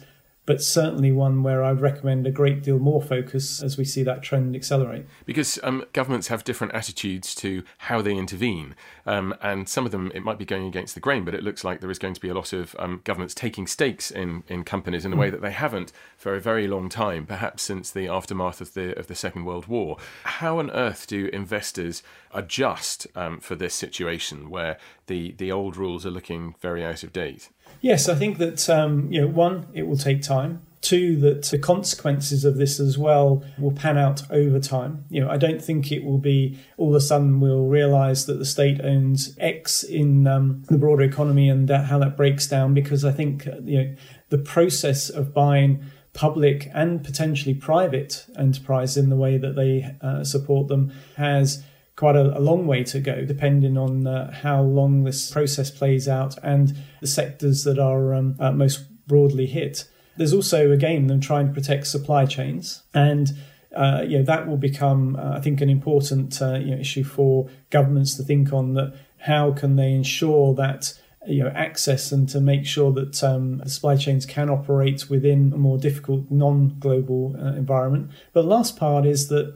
but 0.51 0.61
certainly 0.61 1.13
one 1.13 1.45
where 1.45 1.63
I'd 1.63 1.81
recommend 1.81 2.27
a 2.27 2.31
great 2.33 2.61
deal 2.65 2.81
more 2.81 3.01
focus 3.01 3.63
as 3.63 3.79
we 3.79 3.85
see 3.85 4.03
that 4.03 4.21
trend 4.21 4.57
accelerate. 4.57 5.07
Because 5.25 5.61
um, 5.63 5.85
governments 5.93 6.27
have 6.27 6.43
different 6.43 6.75
attitudes 6.75 7.37
to 7.37 7.63
how 7.79 8.03
they 8.03 8.17
intervene, 8.17 8.75
um, 9.07 9.33
and 9.43 9.69
some 9.69 9.87
of 9.87 9.93
them 9.93 10.11
it 10.13 10.25
might 10.25 10.39
be 10.39 10.45
going 10.45 10.67
against 10.67 10.97
the 10.97 11.01
grain, 11.01 11.25
but 11.25 11.37
it 11.37 11.45
looks 11.45 11.63
like 11.63 11.81
there 11.81 11.89
is 11.89 12.01
going 12.01 12.15
to 12.15 12.21
be 12.21 12.31
a 12.31 12.35
lot 12.35 12.53
of 12.53 12.75
um, 12.81 13.01
governments 13.05 13.33
taking 13.33 13.69
stakes 13.69 14.11
in, 14.11 14.43
in 14.49 14.65
companies 14.65 15.05
in 15.05 15.13
a 15.13 15.17
way 15.17 15.29
hmm. 15.29 15.37
that 15.37 15.41
they 15.41 15.53
haven't 15.53 15.93
for 16.17 16.35
a 16.35 16.41
very 16.41 16.67
long 16.67 16.89
time, 16.89 17.27
perhaps 17.27 17.63
since 17.63 17.93
the 17.93 18.09
aftermath 18.09 18.61
of 18.61 18.75
the 18.75 18.99
of 18.99 19.07
the 19.07 19.15
Second 19.15 19.45
World 19.45 19.69
War. 19.69 19.99
How 20.25 20.59
on 20.59 20.73
earth 20.73 21.07
do 21.07 21.27
investors 21.33 22.03
adjust 22.35 23.07
um, 23.15 23.39
for 23.39 23.55
this 23.55 23.73
situation 23.73 24.51
where 24.51 24.79
the 25.07 25.31
the 25.31 25.53
old 25.53 25.77
rules 25.77 26.05
are 26.05 26.11
looking 26.11 26.57
very 26.61 26.85
out 26.85 27.05
of 27.05 27.13
date? 27.13 27.51
Yes, 27.81 28.09
I 28.09 28.15
think 28.15 28.39
that 28.39 28.69
um, 28.69 29.11
you 29.11 29.21
know, 29.21 29.29
one, 29.29 29.67
it 29.73 29.85
will 29.85 29.97
take 29.97 30.23
time. 30.23 30.63
Two, 30.81 31.17
that 31.21 31.45
the 31.45 31.59
consequences 31.59 32.45
of 32.45 32.57
this 32.57 32.81
as 32.81 32.97
well 32.97 33.45
will 33.59 33.73
pan 33.73 33.99
out 33.99 34.23
over 34.31 34.59
time. 34.59 35.05
You 35.11 35.23
know, 35.23 35.31
I 35.31 35.37
don't 35.37 35.63
think 35.63 35.93
it 35.93 36.05
will 36.05 36.19
be 36.19 36.59
all 36.79 36.89
of 36.89 36.95
a 36.95 37.01
sudden 37.03 37.39
we'll 37.39 37.67
realise 37.67 38.25
that 38.25 38.39
the 38.39 38.47
state 38.47 38.81
owns 38.83 39.37
X 39.39 39.83
in 39.83 40.27
um, 40.27 40.63
the 40.71 40.79
broader 40.79 41.03
economy 41.03 41.51
and 41.51 41.69
that, 41.69 41.85
how 41.85 41.99
that 41.99 42.17
breaks 42.17 42.47
down. 42.47 42.73
Because 42.73 43.05
I 43.05 43.13
think 43.13 43.45
you 43.65 43.79
know 43.79 43.95
the 44.31 44.39
process 44.39 45.11
of 45.11 45.35
buying 45.35 45.85
public 46.13 46.69
and 46.75 47.05
potentially 47.05 47.55
private 47.55 48.27
enterprise 48.37 48.97
in 48.97 49.11
the 49.11 49.17
way 49.17 49.37
that 49.39 49.55
they 49.55 49.95
uh, 50.01 50.25
support 50.25 50.69
them 50.69 50.93
has 51.17 51.63
quite 52.01 52.17
a, 52.17 52.39
a, 52.39 52.41
long 52.41 52.67
way 52.67 52.83
to 52.83 52.99
go, 52.99 53.27
depending 53.27 53.77
on 53.77 54.07
uh, 54.07 54.33
how 54.33 54.63
long 54.63 55.05
this 55.05 55.31
process 55.31 55.71
plays 55.71 56.09
out 56.09 56.35
and 56.43 56.75
the 57.03 57.07
sectors 57.07 57.65
that 57.65 57.79
are 57.79 58.15
um, 58.15 58.35
uh, 58.41 58.51
most 58.51 58.87
broadly 59.07 59.45
hit. 59.45 59.85
There's 60.17 60.33
also, 60.33 60.71
again, 60.71 61.09
them 61.09 61.21
trying 61.21 61.49
to 61.49 61.53
protect 61.53 61.87
supply 61.87 62.25
chains. 62.25 62.83
And 62.95 63.31
uh, 63.77 64.03
you 64.09 64.17
know, 64.17 64.25
that 64.25 64.49
will 64.49 64.57
become, 64.57 65.15
uh, 65.17 65.37
I 65.37 65.41
think, 65.43 65.61
an 65.61 65.69
important 65.69 66.41
uh, 66.41 66.55
you 66.55 66.75
know, 66.75 66.81
issue 66.81 67.05
for 67.05 67.51
governments 67.69 68.17
to 68.17 68.23
think 68.23 68.51
on 68.51 68.73
that 68.75 68.95
how 69.19 69.53
can 69.53 69.77
they 69.77 69.93
ensure 69.93 70.55
that 70.55 70.99
you 71.27 71.45
know 71.45 71.51
access 71.51 72.13
and 72.13 72.27
to 72.31 72.41
make 72.41 72.65
sure 72.65 72.93
that 72.93 73.23
um, 73.23 73.63
supply 73.67 73.95
chains 73.95 74.25
can 74.25 74.49
operate 74.49 75.11
within 75.11 75.53
a 75.53 75.59
more 75.59 75.77
difficult 75.77 76.31
non-global 76.31 77.37
uh, 77.39 77.53
environment. 77.53 78.11
But 78.33 78.43
the 78.43 78.49
last 78.49 78.79
part 78.79 79.05
is 79.05 79.29
that 79.29 79.55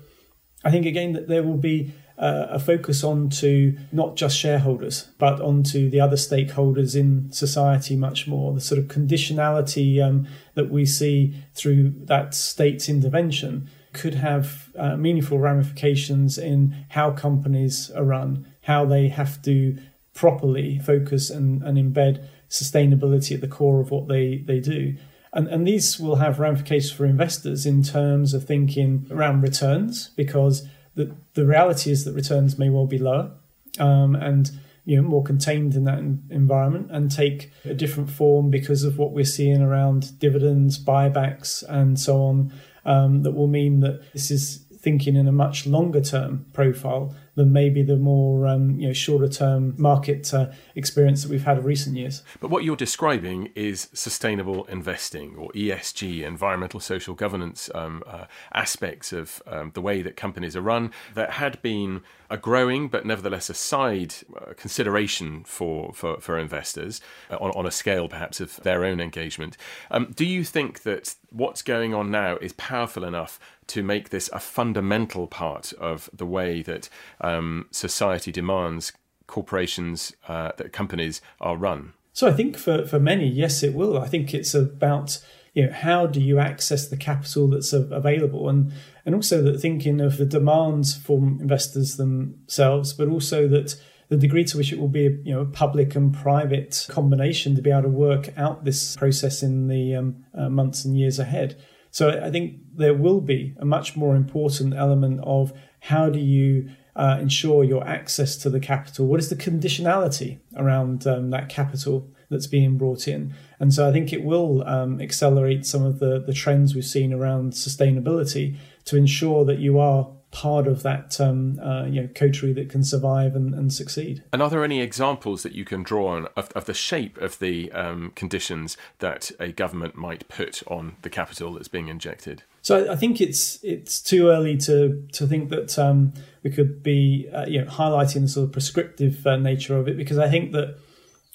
I 0.62 0.70
think 0.70 0.84
again 0.84 1.14
that 1.14 1.26
there 1.26 1.42
will 1.42 1.56
be 1.56 1.94
uh, 2.18 2.46
a 2.50 2.58
focus 2.58 3.02
on 3.02 3.28
to 3.28 3.76
not 3.90 4.16
just 4.16 4.38
shareholders, 4.38 5.08
but 5.18 5.40
onto 5.40 5.90
the 5.90 6.00
other 6.00 6.16
stakeholders 6.16 6.94
in 6.94 7.32
society 7.32 7.96
much 7.96 8.26
more. 8.26 8.52
The 8.52 8.60
sort 8.60 8.78
of 8.78 8.86
conditionality 8.86 10.02
um, 10.02 10.26
that 10.54 10.70
we 10.70 10.86
see 10.86 11.34
through 11.54 11.90
that 12.04 12.34
state's 12.34 12.88
intervention 12.88 13.68
could 13.92 14.14
have 14.14 14.70
uh, 14.76 14.96
meaningful 14.96 15.38
ramifications 15.38 16.38
in 16.38 16.74
how 16.90 17.10
companies 17.12 17.90
are 17.90 18.04
run, 18.04 18.46
how 18.62 18.84
they 18.84 19.08
have 19.08 19.42
to 19.42 19.78
properly 20.12 20.78
focus 20.78 21.30
and, 21.30 21.62
and 21.62 21.78
embed 21.78 22.24
sustainability 22.48 23.34
at 23.34 23.40
the 23.40 23.48
core 23.48 23.80
of 23.80 23.90
what 23.90 24.06
they, 24.06 24.38
they 24.46 24.60
do. 24.60 24.96
And, 25.32 25.48
and 25.48 25.66
these 25.66 25.98
will 25.98 26.16
have 26.16 26.38
ramifications 26.38 26.92
for 26.92 27.06
investors 27.06 27.66
in 27.66 27.82
terms 27.82 28.34
of 28.34 28.44
thinking 28.44 29.08
around 29.10 29.42
returns, 29.42 30.10
because 30.16 30.68
the, 30.94 31.14
the 31.34 31.46
reality 31.46 31.90
is 31.90 32.04
that 32.04 32.12
returns 32.12 32.58
may 32.58 32.70
well 32.70 32.86
be 32.86 32.98
lower 32.98 33.32
um, 33.78 34.14
and 34.14 34.50
you 34.84 34.96
know 34.96 35.02
more 35.02 35.22
contained 35.22 35.74
in 35.74 35.84
that 35.84 35.98
environment 35.98 36.88
and 36.90 37.10
take 37.10 37.50
a 37.64 37.74
different 37.74 38.10
form 38.10 38.50
because 38.50 38.84
of 38.84 38.98
what 38.98 39.12
we're 39.12 39.24
seeing 39.24 39.62
around 39.62 40.18
dividends, 40.18 40.78
buybacks, 40.78 41.64
and 41.68 41.98
so 41.98 42.22
on. 42.22 42.52
Um, 42.86 43.22
that 43.22 43.32
will 43.32 43.46
mean 43.46 43.80
that 43.80 44.12
this 44.12 44.30
is 44.30 44.58
thinking 44.78 45.16
in 45.16 45.26
a 45.26 45.32
much 45.32 45.66
longer 45.66 46.02
term 46.02 46.44
profile 46.52 47.16
than 47.34 47.52
maybe 47.52 47.82
the 47.82 47.96
more 47.96 48.46
um, 48.46 48.78
you 48.78 48.86
know 48.86 48.92
shorter 48.92 49.28
term 49.28 49.74
market 49.76 50.32
uh, 50.32 50.50
experience 50.74 51.22
that 51.22 51.30
we've 51.30 51.44
had 51.44 51.58
of 51.58 51.64
recent 51.64 51.96
years. 51.96 52.22
But 52.40 52.50
what 52.50 52.64
you're 52.64 52.76
describing 52.76 53.50
is 53.54 53.88
sustainable 53.92 54.64
investing 54.64 55.36
or 55.36 55.50
ESG, 55.52 56.22
environmental 56.22 56.80
social 56.80 57.14
governance 57.14 57.70
um, 57.74 58.02
uh, 58.06 58.24
aspects 58.52 59.12
of 59.12 59.42
um, 59.46 59.72
the 59.74 59.80
way 59.80 60.02
that 60.02 60.16
companies 60.16 60.56
are 60.56 60.60
run 60.60 60.92
that 61.14 61.32
had 61.32 61.60
been 61.62 62.02
a 62.30 62.36
growing 62.36 62.88
but 62.88 63.04
nevertheless 63.04 63.50
a 63.50 63.54
side 63.54 64.14
uh, 64.36 64.52
consideration 64.56 65.44
for, 65.44 65.92
for, 65.92 66.20
for 66.20 66.38
investors 66.38 67.00
uh, 67.30 67.36
on, 67.36 67.50
on 67.52 67.66
a 67.66 67.70
scale 67.70 68.08
perhaps 68.08 68.40
of 68.40 68.56
their 68.62 68.84
own 68.84 69.00
engagement. 69.00 69.56
Um, 69.90 70.12
do 70.14 70.24
you 70.24 70.44
think 70.44 70.82
that 70.82 71.14
what's 71.30 71.62
going 71.62 71.92
on 71.92 72.10
now 72.10 72.36
is 72.36 72.52
powerful 72.54 73.04
enough 73.04 73.38
to 73.66 73.82
make 73.82 74.10
this 74.10 74.28
a 74.32 74.38
fundamental 74.38 75.26
part 75.26 75.72
of 75.74 76.10
the 76.12 76.26
way 76.26 76.62
that 76.62 76.88
um, 77.24 77.66
society 77.70 78.30
demands 78.30 78.92
corporations, 79.26 80.14
uh, 80.28 80.52
that 80.56 80.72
companies 80.72 81.20
are 81.40 81.56
run? 81.56 81.94
So 82.12 82.28
I 82.28 82.32
think 82.32 82.56
for, 82.56 82.86
for 82.86 83.00
many, 83.00 83.26
yes, 83.26 83.62
it 83.62 83.74
will. 83.74 83.98
I 83.98 84.06
think 84.06 84.34
it's 84.34 84.54
about 84.54 85.24
you 85.54 85.66
know 85.66 85.72
how 85.72 86.06
do 86.06 86.20
you 86.20 86.38
access 86.38 86.88
the 86.88 86.96
capital 86.96 87.48
that's 87.48 87.72
available 87.72 88.48
and 88.48 88.72
and 89.06 89.14
also 89.14 89.40
that 89.42 89.60
thinking 89.60 90.00
of 90.00 90.16
the 90.16 90.26
demands 90.26 90.96
from 90.96 91.38
investors 91.40 91.96
themselves, 91.96 92.92
but 92.92 93.08
also 93.08 93.48
that 93.48 93.76
the 94.08 94.16
degree 94.16 94.44
to 94.44 94.58
which 94.58 94.72
it 94.72 94.78
will 94.78 94.88
be 94.88 95.20
you 95.24 95.34
know 95.34 95.40
a 95.40 95.46
public 95.46 95.94
and 95.94 96.12
private 96.14 96.86
combination 96.88 97.54
to 97.56 97.62
be 97.62 97.70
able 97.70 97.82
to 97.82 97.88
work 97.88 98.36
out 98.36 98.64
this 98.64 98.96
process 98.96 99.42
in 99.42 99.68
the 99.68 99.94
um, 99.94 100.24
uh, 100.36 100.48
months 100.48 100.84
and 100.84 100.98
years 100.98 101.18
ahead. 101.18 101.56
So 101.90 102.10
I 102.10 102.30
think 102.30 102.58
there 102.74 102.94
will 102.94 103.20
be 103.20 103.54
a 103.58 103.64
much 103.64 103.96
more 103.96 104.16
important 104.16 104.74
element 104.74 105.20
of 105.22 105.52
how 105.78 106.10
do 106.10 106.18
you 106.18 106.70
uh, 106.96 107.18
ensure 107.20 107.64
your 107.64 107.86
access 107.86 108.36
to 108.38 108.50
the 108.50 108.60
capital? 108.60 109.06
What 109.06 109.20
is 109.20 109.28
the 109.28 109.36
conditionality 109.36 110.38
around 110.56 111.06
um, 111.06 111.30
that 111.30 111.48
capital 111.48 112.10
that's 112.30 112.46
being 112.46 112.76
brought 112.76 113.08
in? 113.08 113.34
And 113.58 113.72
so 113.72 113.88
I 113.88 113.92
think 113.92 114.12
it 114.12 114.24
will 114.24 114.66
um, 114.66 115.00
accelerate 115.00 115.66
some 115.66 115.84
of 115.84 115.98
the, 115.98 116.20
the 116.20 116.32
trends 116.32 116.74
we've 116.74 116.84
seen 116.84 117.12
around 117.12 117.52
sustainability 117.52 118.56
to 118.84 118.96
ensure 118.96 119.44
that 119.44 119.58
you 119.58 119.78
are 119.78 120.10
part 120.34 120.66
of 120.66 120.82
that 120.82 121.20
um, 121.20 121.60
uh, 121.60 121.84
you 121.84 122.02
know 122.02 122.08
coterie 122.12 122.52
that 122.52 122.68
can 122.68 122.82
survive 122.82 123.36
and, 123.36 123.54
and, 123.54 123.72
succeed. 123.72 124.22
And 124.32 124.42
are 124.42 124.50
there 124.50 124.64
any 124.64 124.80
examples 124.80 125.44
that 125.44 125.52
you 125.52 125.64
can 125.64 125.84
draw 125.84 126.08
on 126.08 126.26
of, 126.36 126.50
of 126.56 126.64
the 126.64 126.74
shape 126.74 127.16
of 127.18 127.38
the 127.38 127.70
um, 127.70 128.12
conditions 128.16 128.76
that 128.98 129.30
a 129.38 129.52
government 129.52 129.94
might 129.94 130.28
put 130.28 130.62
on 130.66 130.96
the 131.02 131.08
capital 131.08 131.52
that's 131.52 131.68
being 131.68 131.86
injected? 131.86 132.42
So 132.62 132.90
I 132.90 132.96
think 132.96 133.20
it's 133.20 133.62
it's 133.62 134.00
too 134.02 134.26
early 134.28 134.56
to 134.58 135.06
to 135.12 135.26
think 135.26 135.50
that 135.50 135.78
um, 135.78 136.12
we 136.42 136.50
could 136.50 136.82
be 136.82 137.28
uh, 137.32 137.46
you 137.46 137.64
know 137.64 137.70
highlighting 137.70 138.22
the 138.22 138.28
sort 138.28 138.46
of 138.46 138.52
prescriptive 138.52 139.24
uh, 139.24 139.36
nature 139.36 139.76
of 139.78 139.86
it 139.86 139.96
because 139.96 140.18
I 140.18 140.28
think 140.28 140.50
that 140.52 140.76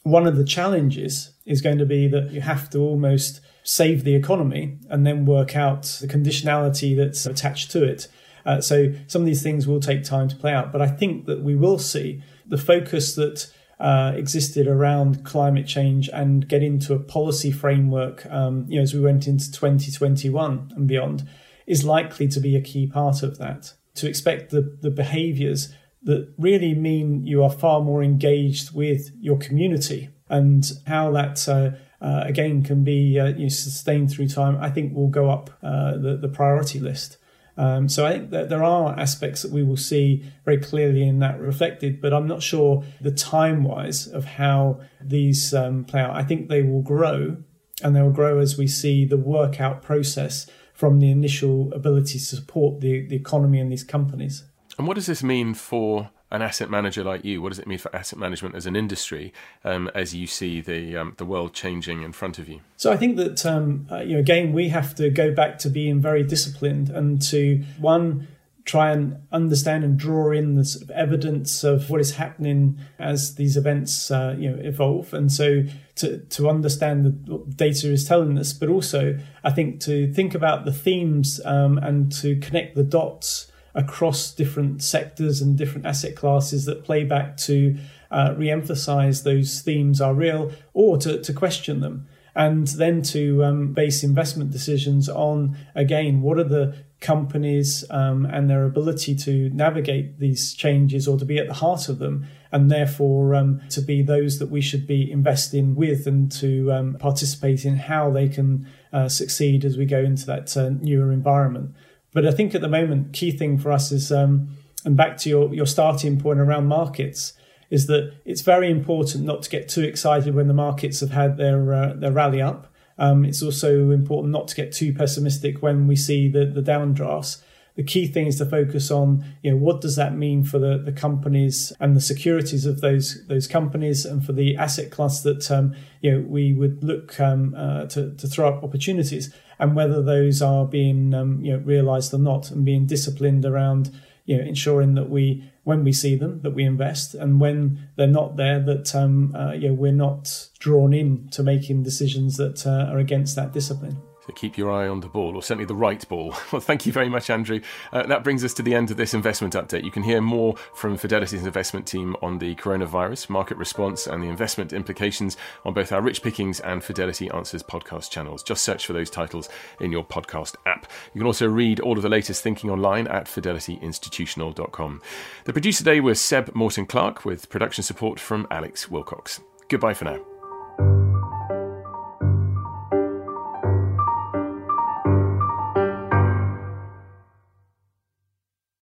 one 0.04 0.28
of 0.28 0.36
the 0.36 0.44
challenges 0.44 1.32
is 1.46 1.62
going 1.62 1.78
to 1.78 1.86
be 1.86 2.08
that 2.10 2.32
you 2.32 2.42
have 2.42 2.70
to 2.72 2.80
almost 2.80 3.40
save 3.64 4.04
the 4.04 4.16
economy 4.16 4.78
and 4.90 5.06
then 5.08 5.26
work 5.26 5.56
out 5.56 5.84
the 6.02 6.08
conditionality 6.08 6.98
that's 6.98 7.26
attached 7.26 7.72
to 7.72 7.84
it. 7.84 8.10
Uh, 8.50 8.60
so 8.60 8.92
some 9.06 9.22
of 9.22 9.28
these 9.28 9.44
things 9.44 9.68
will 9.68 9.80
take 9.80 10.04
time 10.04 10.28
to 10.28 10.36
play 10.36 10.52
out, 10.52 10.72
but 10.72 10.82
I 10.82 10.88
think 10.88 11.28
that 11.28 11.44
we 11.44 11.56
will 11.56 11.78
see 11.78 12.24
the 12.48 12.58
focus 12.58 13.14
that 13.14 13.46
uh, 13.80 14.14
existed 14.16 14.68
around 14.68 15.24
climate 15.24 15.68
change 15.68 16.10
and 16.12 16.48
get 16.48 16.64
into 16.64 16.96
a 16.96 17.00
policy 17.00 17.52
framework, 17.52 18.26
um, 18.26 18.66
you 18.68 18.78
know, 18.78 18.82
as 18.82 18.92
we 18.96 19.02
went 19.02 19.28
into 19.28 19.52
2021 19.52 20.72
and 20.76 20.88
beyond, 20.88 21.30
is 21.68 21.84
likely 21.86 22.28
to 22.28 22.40
be 22.40 22.56
a 22.56 22.62
key 22.62 22.88
part 22.88 23.22
of 23.22 23.38
that. 23.38 23.74
To 23.96 24.10
expect 24.10 24.50
the, 24.50 24.76
the 24.82 24.90
behaviours 24.90 25.72
that 26.02 26.34
really 26.40 26.74
mean 26.74 27.28
you 27.28 27.44
are 27.44 27.52
far 27.52 27.82
more 27.82 28.02
engaged 28.02 28.74
with 28.74 29.12
your 29.20 29.38
community 29.38 30.10
and 30.28 30.66
how 30.88 31.12
that 31.12 31.48
uh, 31.48 31.72
uh, 32.04 32.24
again 32.26 32.64
can 32.64 32.84
be 32.84 33.20
uh, 33.20 33.28
you 33.28 33.44
know, 33.44 33.50
sustained 33.50 34.10
through 34.10 34.30
time, 34.30 34.58
I 34.60 34.72
think 34.72 34.96
will 34.96 35.10
go 35.10 35.30
up 35.30 35.52
uh, 35.62 35.98
the, 35.98 36.18
the 36.20 36.30
priority 36.30 36.80
list. 36.80 37.18
Um, 37.60 37.90
so 37.90 38.06
I 38.06 38.14
think 38.14 38.30
that 38.30 38.48
there 38.48 38.64
are 38.64 38.98
aspects 38.98 39.42
that 39.42 39.52
we 39.52 39.64
will 39.64 39.76
see 39.76 40.24
very 40.46 40.60
clearly 40.60 41.06
in 41.06 41.20
that 41.20 41.42
reflected, 41.42 42.00
but 42.00 42.14
I'm 42.14 42.26
not 42.26 42.42
sure 42.42 42.86
the 43.02 43.12
time 43.12 43.66
wise 43.66 44.08
of 44.08 44.24
how 44.24 44.80
these 45.02 45.54
um, 45.54 45.84
play 45.84 46.00
out. 46.00 46.16
I 46.16 46.24
think 46.24 46.48
they 46.48 46.62
will 46.62 46.82
grow 46.82 47.36
and 47.84 47.94
they 47.94 48.02
will 48.02 48.12
grow 48.12 48.40
as 48.40 48.58
we 48.58 48.66
see 48.66 49.04
the 49.04 49.18
workout 49.18 49.82
process 49.82 50.48
from 50.74 51.02
the 51.02 51.12
initial 51.12 51.74
ability 51.74 52.18
to 52.18 52.26
support 52.26 52.80
the, 52.80 53.06
the 53.08 53.18
economy 53.18 53.60
and 53.60 53.70
these 53.70 53.84
companies. 53.84 54.46
And 54.78 54.88
what 54.88 54.96
does 54.96 55.08
this 55.08 55.22
mean 55.22 55.54
for 55.54 56.12
an 56.32 56.42
asset 56.42 56.70
manager 56.70 57.04
like 57.04 57.26
you? 57.26 57.42
What 57.42 57.50
does 57.50 57.60
it 57.60 57.68
mean 57.68 57.78
for 57.78 57.94
asset 57.96 58.20
management 58.20 58.56
as 58.56 58.66
an 58.66 58.76
industry 58.76 59.34
um, 59.64 59.90
as 59.96 60.14
you 60.14 60.28
see 60.28 60.62
the 60.62 60.98
um, 60.98 61.14
the 61.18 61.26
world 61.26 61.54
changing 61.54 62.04
in 62.04 62.12
front 62.12 62.40
of 62.40 62.48
you? 62.48 62.62
So 62.78 62.92
I 62.92 62.98
think 62.98 63.18
that 63.18 63.46
um, 63.46 63.88
uh, 63.92 63.98
you 63.98 64.14
know 64.14 64.20
again 64.20 64.54
we 64.54 64.70
have 64.70 64.96
to 64.96 65.10
go 65.10 65.34
back 65.34 65.58
to 65.60 65.70
being 65.70 66.00
very 66.00 66.24
disciplined 66.24 66.90
and 66.90 67.22
to 67.24 67.64
one 67.80 68.28
try 68.70 68.92
and 68.92 69.18
understand 69.32 69.84
and 69.84 69.98
draw 69.98 70.32
in 70.32 70.54
the 70.54 70.64
sort 70.64 70.84
of 70.84 70.92
evidence 70.92 71.64
of 71.64 71.90
what 71.90 72.00
is 72.00 72.18
happening 72.18 72.78
as 73.00 73.34
these 73.34 73.58
events 73.58 74.12
uh, 74.12 74.36
you 74.38 74.48
know 74.48 74.62
evolve 74.62 75.12
and 75.12 75.32
so 75.32 75.64
to 75.96 76.20
to 76.26 76.48
understand 76.48 77.04
the, 77.04 77.10
what 77.32 77.58
data 77.58 77.92
is 77.92 78.06
telling 78.06 78.38
us 78.38 78.54
but 78.54 78.70
also 78.70 79.18
I 79.44 79.50
think 79.50 79.80
to 79.82 80.14
think 80.14 80.36
about 80.36 80.66
the 80.66 80.72
themes 80.72 81.42
um, 81.46 81.80
and 81.80 82.12
to 82.22 82.36
connect 82.36 82.76
the 82.76 82.84
dots 82.84 83.49
across 83.80 84.32
different 84.32 84.84
sectors 84.84 85.42
and 85.42 85.58
different 85.58 85.86
asset 85.86 86.14
classes 86.16 86.66
that 86.66 86.84
play 86.84 87.06
back 87.06 87.38
to 87.38 87.78
uh, 88.12 88.34
re-emphasize 88.38 89.24
those 89.24 89.62
themes 89.62 90.02
are 90.02 90.14
real 90.14 90.52
or 90.74 90.98
to, 90.98 91.22
to 91.22 91.34
question 91.34 91.80
them. 91.80 92.08
And 92.36 92.68
then 92.68 93.02
to 93.04 93.44
um, 93.44 93.74
base 93.74 94.04
investment 94.04 94.52
decisions 94.52 95.10
on 95.10 95.58
again 95.76 96.22
what 96.22 96.38
are 96.38 96.44
the 96.44 96.76
companies 97.00 97.86
um, 97.90 98.26
and 98.26 98.50
their 98.50 98.66
ability 98.66 99.16
to 99.16 99.50
navigate 99.52 100.20
these 100.20 100.54
changes 100.54 101.08
or 101.08 101.18
to 101.18 101.26
be 101.26 101.38
at 101.38 101.48
the 101.48 101.54
heart 101.54 101.88
of 101.88 102.00
them 102.00 102.28
and 102.52 102.70
therefore 102.70 103.36
um, 103.36 103.62
to 103.70 103.82
be 103.82 104.02
those 104.02 104.40
that 104.40 104.50
we 104.50 104.60
should 104.60 104.86
be 104.86 105.10
investing 105.10 105.76
with 105.76 106.06
and 106.06 106.32
to 106.32 106.72
um, 106.72 106.98
participate 107.00 107.64
in 107.64 107.78
how 107.78 108.10
they 108.12 108.28
can 108.28 108.68
uh, 108.92 109.08
succeed 109.08 109.64
as 109.64 109.78
we 109.78 109.86
go 109.86 110.00
into 110.00 110.26
that 110.26 110.56
uh, 110.58 110.70
newer 110.82 111.12
environment 111.12 111.74
but 112.12 112.26
I 112.26 112.32
think 112.32 112.56
at 112.56 112.62
the 112.62 112.70
moment, 112.70 113.14
key 113.14 113.32
thing 113.32 113.58
for 113.58 113.72
us 113.72 113.92
is, 113.92 114.12
um, 114.12 114.50
and 114.86 114.98
back 114.98 115.18
to 115.18 115.30
your, 115.30 115.54
your 115.54 115.68
starting 115.68 116.20
point 116.20 116.40
around 116.40 116.68
markets, 116.68 117.34
is 117.70 117.86
that 117.88 118.14
it's 118.26 118.42
very 118.42 118.72
important 118.72 119.26
not 119.26 119.44
to 119.44 119.50
get 119.50 119.70
too 119.70 119.84
excited 119.84 120.34
when 120.34 120.48
the 120.48 120.54
markets 120.54 121.02
have 121.02 121.12
had 121.12 121.38
their 121.38 121.74
uh, 121.74 121.94
their 121.94 122.12
rally 122.12 122.42
up. 122.42 122.74
Um, 122.98 123.24
it's 123.24 123.44
also 123.44 123.92
important 123.92 124.34
not 124.34 124.48
to 124.50 124.56
get 124.56 124.74
too 124.74 124.94
pessimistic 124.94 125.62
when 125.62 125.88
we 125.88 125.96
see 125.96 126.28
the 126.28 126.46
the 126.46 126.62
downdrafts. 126.62 127.42
The 127.76 127.84
key 127.84 128.08
thing 128.08 128.28
is 128.28 128.38
to 128.40 128.46
focus 128.46 128.92
on, 128.92 129.24
you 129.42 129.52
know, 129.52 129.58
what 129.58 129.80
does 129.80 129.96
that 129.96 130.14
mean 130.14 130.44
for 130.44 130.60
the, 130.60 130.78
the 130.78 130.92
companies 130.92 131.72
and 131.80 131.96
the 131.96 132.02
securities 132.02 132.66
of 132.66 132.82
those 132.82 133.26
those 133.28 133.48
companies, 133.48 134.04
and 134.06 134.26
for 134.26 134.34
the 134.34 134.58
asset 134.58 134.90
class 134.90 135.22
that 135.22 135.50
um, 135.52 135.76
you 136.02 136.12
know 136.12 136.22
we 136.28 136.54
would 136.54 136.84
look 136.84 137.20
um, 137.20 137.54
uh, 137.56 137.86
to 137.86 138.16
to 138.16 138.28
throw 138.28 138.50
up 138.50 138.64
opportunities 138.64 139.34
and 139.60 139.76
whether 139.76 140.02
those 140.02 140.42
are 140.42 140.66
being 140.66 141.14
um, 141.14 141.42
you 141.44 141.54
know 141.54 141.60
realised 141.60 142.14
or 142.14 142.20
not, 142.20 142.52
and 142.52 142.66
being 142.66 142.86
disciplined 142.86 143.46
around 143.46 143.92
you 144.26 144.38
know 144.38 144.44
ensuring 144.44 144.96
that 144.96 145.10
we 145.10 145.44
when 145.64 145.84
we 145.84 145.92
see 145.92 146.16
them 146.16 146.42
that 146.42 146.52
we 146.52 146.64
invest, 146.64 147.14
and 147.14 147.40
when 147.40 147.90
they're 147.96 148.08
not 148.08 148.38
there 148.38 148.60
that 148.60 148.96
um, 148.96 149.36
uh, 149.36 149.52
you 149.52 149.70
know 149.70 149.74
we're 149.74 149.92
not 149.92 150.48
drawn 150.60 150.94
in 150.94 151.28
to 151.30 151.44
making 151.44 151.84
decisions 151.84 152.38
that 152.38 152.66
uh, 152.66 152.92
are 152.92 153.00
against 153.00 153.36
that 153.36 153.54
discipline. 153.54 153.98
Keep 154.34 154.58
your 154.58 154.72
eye 154.72 154.88
on 154.88 155.02
the 155.02 155.08
ball, 155.08 155.36
or 155.36 155.42
certainly 155.42 155.66
the 155.66 155.76
right 155.76 156.08
ball. 156.08 156.36
Well, 156.52 156.62
thank 156.62 156.88
you 156.88 156.92
very 156.92 157.10
much, 157.10 157.30
Andrew. 157.30 157.62
Uh, 157.94 158.08
that 158.08 158.24
brings 158.24 158.44
us 158.44 158.56
to 158.56 158.64
the 158.64 158.74
end 158.74 158.90
of 158.90 158.98
this 158.98 159.14
investment 159.14 159.54
update. 159.54 159.84
You 159.84 159.92
can 159.92 160.02
hear 160.02 160.20
more 160.20 160.56
from 160.74 160.98
Fidelity's 160.98 161.46
investment 161.46 161.86
team 161.86 162.16
on 162.24 162.40
the 162.40 162.56
coronavirus, 162.56 163.30
market 163.30 163.58
response, 163.58 164.08
and 164.08 164.24
the 164.24 164.28
investment 164.28 164.74
implications 164.74 165.38
on 165.64 165.74
both 165.74 165.92
our 165.92 166.02
Rich 166.02 166.24
Pickings 166.24 166.60
and 166.62 166.84
Fidelity 166.84 167.30
Answers 167.30 167.62
podcast 167.62 168.10
channels. 168.10 168.42
Just 168.42 168.64
search 168.64 168.86
for 168.86 168.94
those 168.94 169.12
titles 169.12 169.48
in 169.80 169.92
your 169.92 170.04
podcast 170.04 170.56
app. 170.66 170.92
You 171.14 171.20
can 171.20 171.28
also 171.28 171.48
read 171.48 171.80
all 171.80 171.98
of 171.98 172.04
the 172.04 172.10
latest 172.10 172.42
thinking 172.42 172.70
online 172.72 173.08
at 173.08 173.26
fidelityinstitutional.com. 173.26 175.02
The 175.46 175.54
producer 175.54 175.80
today 175.80 176.00
was 176.00 176.20
Seb 176.20 176.56
Morton 176.56 176.86
Clark 176.88 177.26
with 177.26 177.50
production 177.50 177.84
support 177.84 178.20
from 178.20 178.48
Alex 178.50 178.90
Wilcox. 178.90 179.40
Goodbye 179.68 179.94
for 179.94 180.06
now. 180.06 180.39